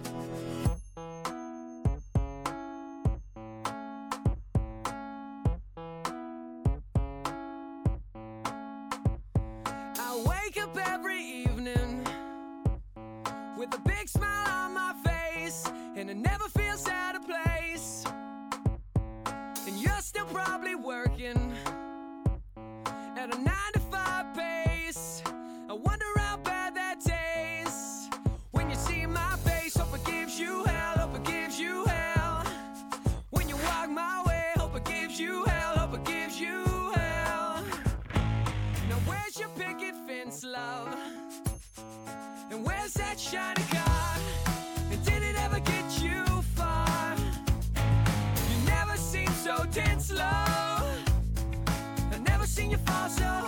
feels 16.68 16.88
out 16.88 17.14
of 17.14 17.22
place. 17.26 18.04
And 19.66 19.76
you're 19.78 20.00
still 20.00 20.26
probably 20.26 20.74
working 20.74 21.52
at 23.16 23.34
a 23.34 23.38
nine 23.38 23.72
to 23.74 23.80
five 23.80 24.26
pace. 24.34 25.22
I 25.68 25.72
wonder 25.72 26.06
how 26.16 26.36
bad 26.38 26.74
that 26.76 27.00
tastes. 27.00 28.08
When 28.50 28.68
you 28.68 28.76
see 28.76 29.06
my 29.06 29.36
face, 29.44 29.76
hope 29.76 29.94
it 29.94 30.04
gives 30.04 30.38
you 30.38 30.64
hell, 30.64 30.98
hope 30.98 31.16
it 31.16 31.24
gives 31.24 31.58
you 31.58 31.84
hell. 31.86 32.44
When 33.30 33.48
you 33.48 33.56
walk 33.56 33.88
my 33.90 34.22
way, 34.26 34.44
hope 34.56 34.76
it 34.76 34.84
gives 34.84 35.18
you 35.18 35.44
hell, 35.44 35.78
hope 35.78 35.94
it 35.94 36.04
gives 36.04 36.40
you 36.40 36.64
hell. 36.94 37.64
Now, 38.88 39.00
where's 39.06 39.38
your 39.38 39.50
picket 39.50 39.94
fence, 40.06 40.44
love? 40.44 40.94
And 42.50 42.64
where's 42.64 42.94
that 42.94 43.18
shiny? 43.18 43.57
show. 53.08 53.47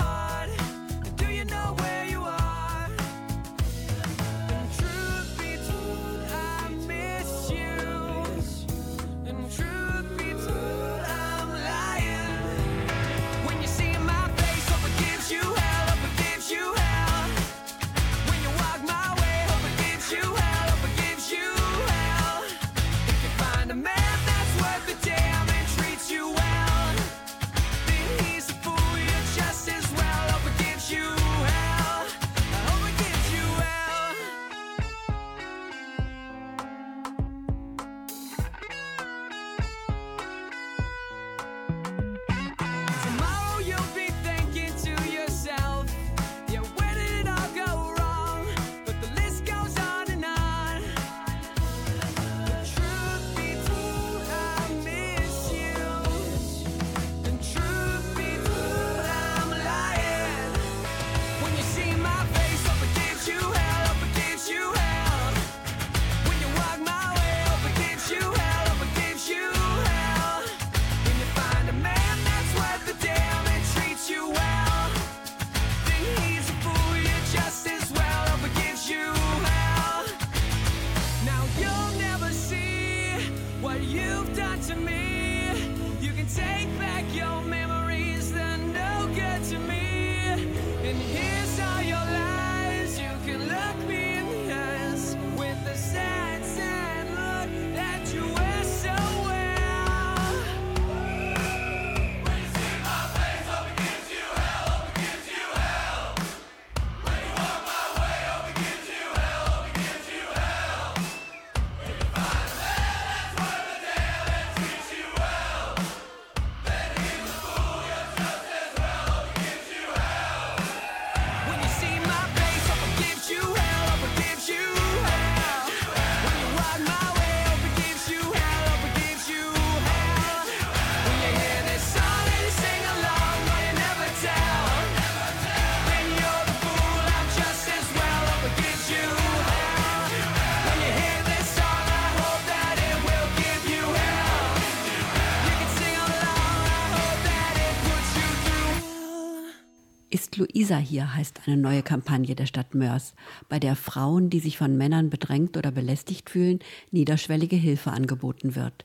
Ist 150.31 150.37
Luisa 150.37 150.77
hier 150.77 151.17
heißt 151.17 151.41
eine 151.47 151.57
neue 151.57 151.83
Kampagne 151.83 152.37
der 152.37 152.47
Stadt 152.47 152.73
Mörs, 152.73 153.15
bei 153.49 153.59
der 153.59 153.75
Frauen, 153.75 154.31
die 154.31 154.39
sich 154.39 154.59
von 154.59 154.77
Männern 154.77 155.11
bedrängt 155.11 155.57
oder 155.57 155.73
belästigt 155.73 156.31
fühlen, 156.31 156.61
niederschwellige 156.93 157.57
Hilfe 157.57 157.91
angeboten 157.91 158.55
wird. 158.55 158.85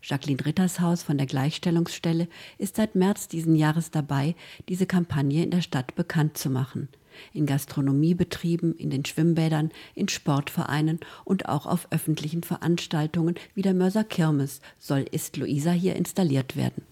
Jacqueline 0.00 0.46
Rittershaus 0.46 1.02
von 1.02 1.18
der 1.18 1.26
Gleichstellungsstelle 1.26 2.28
ist 2.58 2.76
seit 2.76 2.94
März 2.94 3.26
diesen 3.26 3.56
Jahres 3.56 3.90
dabei, 3.90 4.36
diese 4.68 4.86
Kampagne 4.86 5.42
in 5.42 5.50
der 5.50 5.60
Stadt 5.60 5.96
bekannt 5.96 6.38
zu 6.38 6.50
machen. 6.50 6.88
In 7.32 7.46
Gastronomiebetrieben, 7.46 8.76
in 8.76 8.90
den 8.90 9.04
Schwimmbädern, 9.04 9.72
in 9.96 10.06
Sportvereinen 10.06 11.00
und 11.24 11.48
auch 11.48 11.66
auf 11.66 11.88
öffentlichen 11.90 12.44
Veranstaltungen 12.44 13.34
wie 13.56 13.62
der 13.62 13.74
Mörser 13.74 14.04
Kirmes 14.04 14.60
soll 14.78 15.04
Ist 15.10 15.36
Luisa 15.36 15.72
hier 15.72 15.96
installiert 15.96 16.54
werden 16.54 16.84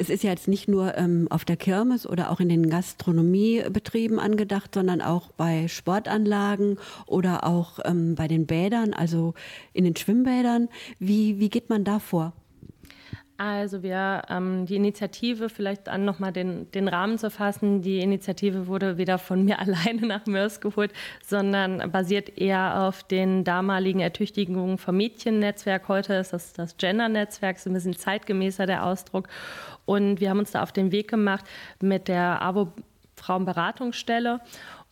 es 0.00 0.08
ist 0.08 0.24
ja 0.24 0.30
jetzt 0.30 0.48
nicht 0.48 0.66
nur 0.66 0.96
ähm, 0.96 1.26
auf 1.28 1.44
der 1.44 1.58
Kirmes 1.58 2.08
oder 2.08 2.30
auch 2.30 2.40
in 2.40 2.48
den 2.48 2.70
Gastronomiebetrieben 2.70 4.18
angedacht, 4.18 4.74
sondern 4.74 5.02
auch 5.02 5.30
bei 5.32 5.68
Sportanlagen 5.68 6.78
oder 7.04 7.44
auch 7.44 7.78
ähm, 7.84 8.14
bei 8.14 8.26
den 8.26 8.46
Bädern, 8.46 8.94
also 8.94 9.34
in 9.74 9.84
den 9.84 9.94
Schwimmbädern. 9.94 10.70
Wie, 10.98 11.38
wie 11.38 11.50
geht 11.50 11.68
man 11.68 11.84
da 11.84 11.98
vor? 11.98 12.32
Also 13.42 13.82
wir, 13.82 14.20
ähm, 14.28 14.66
die 14.66 14.76
Initiative, 14.76 15.48
vielleicht 15.48 15.88
an 15.88 16.04
nochmal 16.04 16.30
den, 16.30 16.70
den 16.72 16.88
Rahmen 16.88 17.16
zu 17.16 17.30
fassen, 17.30 17.80
die 17.80 18.00
Initiative 18.00 18.66
wurde 18.66 18.98
weder 18.98 19.16
von 19.16 19.46
mir 19.46 19.58
alleine 19.60 20.06
nach 20.06 20.26
Mörs 20.26 20.60
geholt, 20.60 20.92
sondern 21.26 21.90
basiert 21.90 22.36
eher 22.36 22.82
auf 22.82 23.02
den 23.02 23.42
damaligen 23.42 24.00
Ertüchtigungen 24.00 24.76
vom 24.76 24.98
Mädchennetzwerk. 24.98 25.88
Heute 25.88 26.12
ist 26.16 26.34
das 26.34 26.52
das 26.52 26.76
Gender-Netzwerk, 26.76 27.56
ist 27.56 27.66
ein 27.66 27.72
bisschen 27.72 27.96
zeitgemäßer 27.96 28.66
der 28.66 28.84
Ausdruck. 28.84 29.26
Und 29.86 30.20
wir 30.20 30.28
haben 30.28 30.40
uns 30.40 30.50
da 30.50 30.62
auf 30.62 30.72
den 30.72 30.92
Weg 30.92 31.08
gemacht 31.08 31.46
mit 31.80 32.08
der 32.08 32.42
AWO 32.42 32.70
Frauenberatungsstelle 33.16 34.40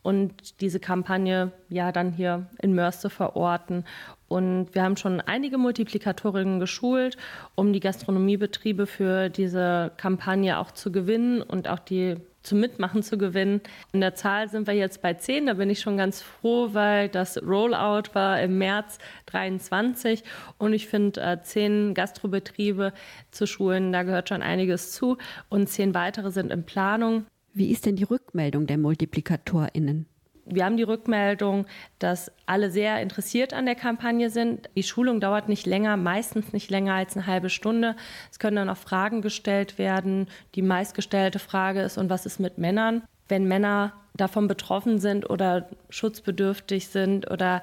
und 0.03 0.61
diese 0.61 0.81
Kampagne 0.81 1.53
ja 1.69 1.93
dann 1.93 2.13
hier 2.13 2.47
in 2.61 2.75
Mörs 2.75 3.01
zu 3.01 3.11
verorten. 3.11 3.85
Und 4.29 4.75
wir 4.75 4.83
haben 4.83 4.97
schon 4.97 5.21
einige 5.21 5.59
Multiplikatorinnen 5.59 6.61
geschult, 6.61 7.17
um 7.55 7.73
die 7.73 7.81
Gastronomiebetriebe 7.81 8.87
für 8.87 9.31
diese 9.31 9.91
Kampagne 9.97 10.59
auch 10.59 10.71
zu 10.71 10.93
gewinnen 10.93 11.43
und 11.43 11.69
auch 11.69 11.79
die 11.79 12.17
zum 12.43 12.61
Mitmachen 12.61 13.03
zu 13.03 13.19
gewinnen. 13.19 13.61
In 13.93 14.01
der 14.01 14.15
Zahl 14.15 14.49
sind 14.49 14.67
wir 14.67 14.75
jetzt 14.75 15.03
bei 15.03 15.15
zehn. 15.15 15.47
Da 15.47 15.55
bin 15.55 15.71
ich 15.71 15.81
schon 15.81 15.97
ganz 15.97 16.23
froh, 16.23 16.71
weil 16.73 17.09
das 17.09 17.43
Rollout 17.43 18.15
war 18.15 18.41
im 18.41 18.59
März 18.59 18.99
23. 19.27 20.25
Und 20.57 20.73
ich 20.73 20.89
finde, 20.89 21.21
äh, 21.21 21.43
zehn 21.43 21.95
Gastrobetriebe 21.95 22.93
zu 23.31 23.47
schulen, 23.47 23.93
da 23.93 24.03
gehört 24.03 24.31
schon 24.31 24.43
einiges 24.43 24.93
zu. 24.93 25.19
Und 25.49 25.69
zehn 25.69 25.95
weitere 25.95 26.31
sind 26.31 26.51
in 26.51 26.65
Planung. 26.65 27.27
Wie 27.59 27.73
ist 27.73 27.87
denn 27.87 27.97
die 27.97 28.05
Rückmeldung 28.05 28.69
der 28.69 28.79
MultiplikatorInnen? 28.79 30.07
Wir 30.47 30.65
haben 30.65 30.77
die 30.77 30.85
Rückmeldung, 30.85 31.67
dass 31.99 32.31
alle 32.47 32.71
sehr 32.71 33.03
interessiert 33.03 33.53
an 33.53 33.67
der 33.67 33.75
Kampagne 33.75 34.31
sind. 34.31 34.71
Die 34.77 34.85
Schulung 34.85 35.19
dauert 35.19 35.49
nicht 35.49 35.67
länger, 35.67 35.97
meistens 35.97 36.53
nicht 36.53 36.71
länger 36.71 36.95
als 36.95 37.17
eine 37.17 37.27
halbe 37.27 37.51
Stunde. 37.51 37.97
Es 38.31 38.39
können 38.39 38.55
dann 38.55 38.71
auch 38.71 38.77
Fragen 38.77 39.23
gestellt 39.23 39.77
werden. 39.77 40.29
Die 40.55 40.63
meistgestellte 40.63 41.41
Frage 41.41 41.83
ist, 41.83 41.99
und 41.99 42.11
was 42.11 42.27
ist 42.27 42.39
mit 42.39 42.59
Männern? 42.59 43.03
Wenn 43.27 43.49
Männer 43.49 43.93
davon 44.15 44.47
betroffen 44.47 45.01
sind 45.01 45.29
oder 45.29 45.69
schutzbedürftig 45.91 46.87
sind 46.87 47.29
oder 47.29 47.63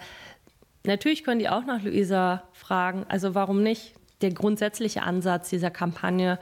natürlich 0.84 1.24
können 1.24 1.40
die 1.40 1.48
auch 1.48 1.66
nach 1.66 1.84
Luisa 1.84 2.44
fragen. 2.52 3.06
Also 3.08 3.34
warum 3.34 3.64
nicht? 3.64 3.94
Der 4.26 4.34
grundsätzliche 4.34 5.04
Ansatz 5.04 5.52
dieser 5.52 5.70
Kampagne 5.70 6.40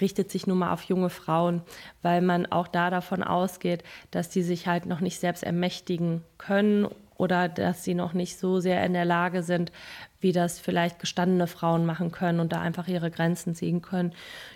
richtet 0.00 0.30
sich 0.30 0.46
nun 0.46 0.58
mal 0.58 0.72
auf 0.72 0.84
junge 0.84 1.10
Frauen, 1.10 1.62
weil 2.02 2.22
man 2.22 2.46
auch 2.46 2.68
da 2.68 2.88
davon 2.88 3.24
ausgeht, 3.24 3.82
dass 4.12 4.28
die 4.28 4.42
sich 4.42 4.68
halt 4.68 4.86
noch 4.86 5.00
nicht 5.00 5.18
selbst 5.18 5.42
ermächtigen 5.42 6.22
können 6.38 6.86
oder 7.16 7.48
dass 7.48 7.82
sie 7.82 7.94
noch 7.94 8.12
nicht 8.12 8.38
so 8.38 8.60
sehr 8.60 8.86
in 8.86 8.92
der 8.92 9.04
Lage 9.04 9.42
sind, 9.42 9.72
wie 10.20 10.30
das 10.30 10.60
vielleicht 10.60 11.00
gestandene 11.00 11.48
Frauen 11.48 11.84
machen 11.84 12.12
können 12.12 12.38
und 12.38 12.52
da 12.52 12.60
einfach 12.60 12.86
ihre 12.86 13.10
Grenzen 13.10 13.56
ziehen 13.56 13.82
können. 13.82 14.12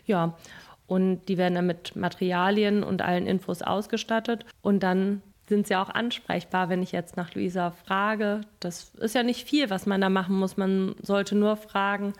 Ja, 0.06 0.36
und 0.86 1.26
die 1.26 1.38
werden 1.38 1.56
dann 1.56 1.66
mit 1.66 1.96
Materialien 1.96 2.84
und 2.84 3.02
allen 3.02 3.26
Infos 3.26 3.62
ausgestattet 3.62 4.46
und 4.62 4.84
dann 4.84 5.22
sind 5.50 5.66
sie 5.66 5.76
auch 5.76 5.90
ansprechbar, 5.90 6.70
wenn 6.70 6.82
ich 6.82 6.92
jetzt 6.92 7.16
nach 7.16 7.34
Luisa 7.34 7.72
frage. 7.72 8.42
Das 8.60 8.94
ist 8.94 9.16
ja 9.16 9.24
nicht 9.24 9.46
viel, 9.46 9.68
was 9.68 9.84
man 9.84 10.00
da 10.00 10.08
machen 10.08 10.38
muss. 10.38 10.56
Man 10.56 10.94
sollte 11.02 11.34
nur 11.34 11.56
fragen, 11.56 12.14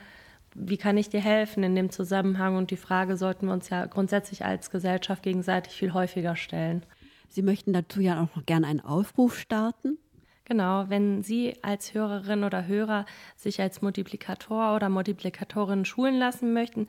wie 0.55 0.77
kann 0.77 0.97
ich 0.97 1.09
dir 1.09 1.21
helfen 1.21 1.63
in 1.63 1.75
dem 1.75 1.91
Zusammenhang? 1.91 2.57
Und 2.57 2.71
die 2.71 2.77
Frage 2.77 3.17
sollten 3.17 3.47
wir 3.47 3.53
uns 3.53 3.69
ja 3.69 3.87
grundsätzlich 3.87 4.45
als 4.45 4.71
Gesellschaft 4.71 5.23
gegenseitig 5.23 5.75
viel 5.75 5.93
häufiger 5.93 6.37
stellen. 6.37 6.85
Sie 7.29 7.43
möchten 7.43 7.73
dazu 7.73 8.01
ja 8.01 8.23
auch 8.23 8.37
noch 8.37 8.47
gerne 8.47 8.67
einen 8.67 8.81
Aufruf 8.81 9.39
starten. 9.39 9.99
Genau, 10.45 10.87
wenn 10.89 11.23
Sie 11.23 11.55
als 11.63 11.95
Hörerin 11.95 12.43
oder 12.43 12.67
Hörer 12.67 13.07
sich 13.37 13.61
als 13.61 13.83
Multiplikator 13.83 14.75
oder 14.75 14.89
Multiplikatorin 14.89 15.85
schulen 15.85 16.19
lassen 16.19 16.53
möchten 16.53 16.89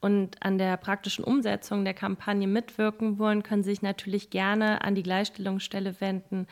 und 0.00 0.40
an 0.44 0.58
der 0.58 0.76
praktischen 0.76 1.24
Umsetzung 1.24 1.84
der 1.84 1.94
Kampagne 1.94 2.46
mitwirken 2.46 3.18
wollen, 3.18 3.42
können 3.42 3.64
Sie 3.64 3.70
sich 3.70 3.82
natürlich 3.82 4.30
gerne 4.30 4.84
an 4.84 4.94
die 4.94 5.02
Gleichstellungsstelle 5.02 6.00
wenden 6.00 6.46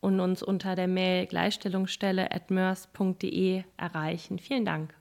und 0.00 0.20
uns 0.20 0.44
unter 0.44 0.76
der 0.76 0.86
Mail 0.86 1.26
gleichstellungsstelle.mers.de 1.26 3.64
erreichen. 3.76 4.38
Vielen 4.38 4.64
Dank. 4.64 4.94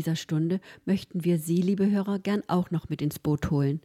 Dieser 0.00 0.16
Stunde 0.16 0.60
möchten 0.86 1.24
wir 1.24 1.38
Sie, 1.38 1.60
liebe 1.60 1.90
Hörer, 1.90 2.18
gern 2.18 2.42
auch 2.46 2.70
noch 2.70 2.88
mit 2.88 3.02
ins 3.02 3.18
Boot 3.18 3.50
holen. 3.50 3.82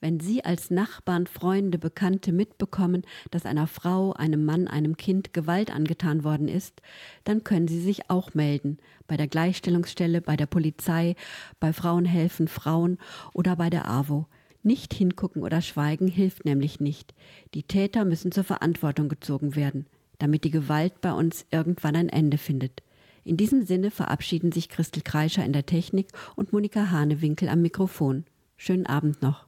Wenn 0.00 0.18
Sie 0.18 0.42
als 0.42 0.70
Nachbarn, 0.70 1.26
Freunde, 1.26 1.76
Bekannte 1.76 2.32
mitbekommen, 2.32 3.02
dass 3.30 3.44
einer 3.44 3.66
Frau, 3.66 4.14
einem 4.14 4.46
Mann, 4.46 4.66
einem 4.66 4.96
Kind 4.96 5.34
Gewalt 5.34 5.70
angetan 5.70 6.24
worden 6.24 6.48
ist, 6.48 6.80
dann 7.24 7.44
können 7.44 7.68
Sie 7.68 7.82
sich 7.82 8.08
auch 8.08 8.32
melden. 8.32 8.78
Bei 9.06 9.18
der 9.18 9.28
Gleichstellungsstelle, 9.28 10.22
bei 10.22 10.38
der 10.38 10.46
Polizei, 10.46 11.16
bei 11.60 11.74
Frauen 11.74 12.06
helfen 12.06 12.48
Frauen 12.48 12.96
oder 13.34 13.54
bei 13.54 13.68
der 13.68 13.90
AWO. 13.90 14.26
Nicht 14.62 14.94
hingucken 14.94 15.42
oder 15.42 15.60
schweigen 15.60 16.08
hilft 16.08 16.46
nämlich 16.46 16.80
nicht. 16.80 17.12
Die 17.52 17.62
Täter 17.62 18.06
müssen 18.06 18.32
zur 18.32 18.44
Verantwortung 18.44 19.10
gezogen 19.10 19.54
werden, 19.54 19.84
damit 20.18 20.44
die 20.44 20.50
Gewalt 20.50 21.02
bei 21.02 21.12
uns 21.12 21.44
irgendwann 21.50 21.94
ein 21.94 22.08
Ende 22.08 22.38
findet. 22.38 22.82
In 23.24 23.36
diesem 23.36 23.66
Sinne 23.66 23.90
verabschieden 23.90 24.52
sich 24.52 24.68
Christel 24.68 25.02
Kreischer 25.02 25.44
in 25.44 25.52
der 25.52 25.66
Technik 25.66 26.08
und 26.36 26.52
Monika 26.52 26.90
Hanewinkel 26.90 27.48
am 27.48 27.62
Mikrofon. 27.62 28.24
Schönen 28.56 28.86
Abend 28.86 29.22
noch. 29.22 29.47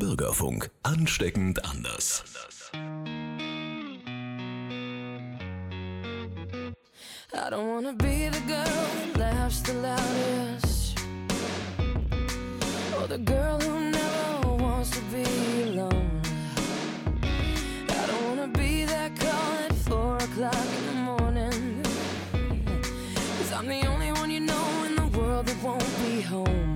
Bürgerfunk, 0.00 0.70
ansteckend 0.82 1.58
anders. 1.62 2.22
I 7.34 7.50
don't 7.50 7.68
wanna 7.68 7.92
be 7.92 8.30
the 8.30 8.42
girl 8.46 8.84
who 8.94 9.20
laughs 9.20 9.60
the 9.60 9.74
loudest. 9.74 10.98
Or 12.96 13.06
the 13.08 13.18
girl 13.18 13.60
who 13.60 13.90
never 13.90 14.54
wants 14.64 14.90
to 14.96 15.02
be 15.12 15.28
alone. 15.68 16.22
I 18.00 18.06
don't 18.06 18.24
wanna 18.28 18.48
be 18.48 18.86
that 18.86 19.14
call 19.20 19.52
at 19.66 19.74
four 19.86 20.16
o'clock 20.16 20.68
in 20.78 20.84
the 20.86 20.98
morning. 21.10 21.82
Cause 23.36 23.52
I'm 23.52 23.68
the 23.68 23.86
only 23.86 24.12
one 24.12 24.30
you 24.30 24.40
know 24.40 24.66
in 24.86 24.94
the 24.96 25.08
world 25.18 25.44
that 25.44 25.62
won't 25.62 25.92
be 26.02 26.22
home 26.22 26.69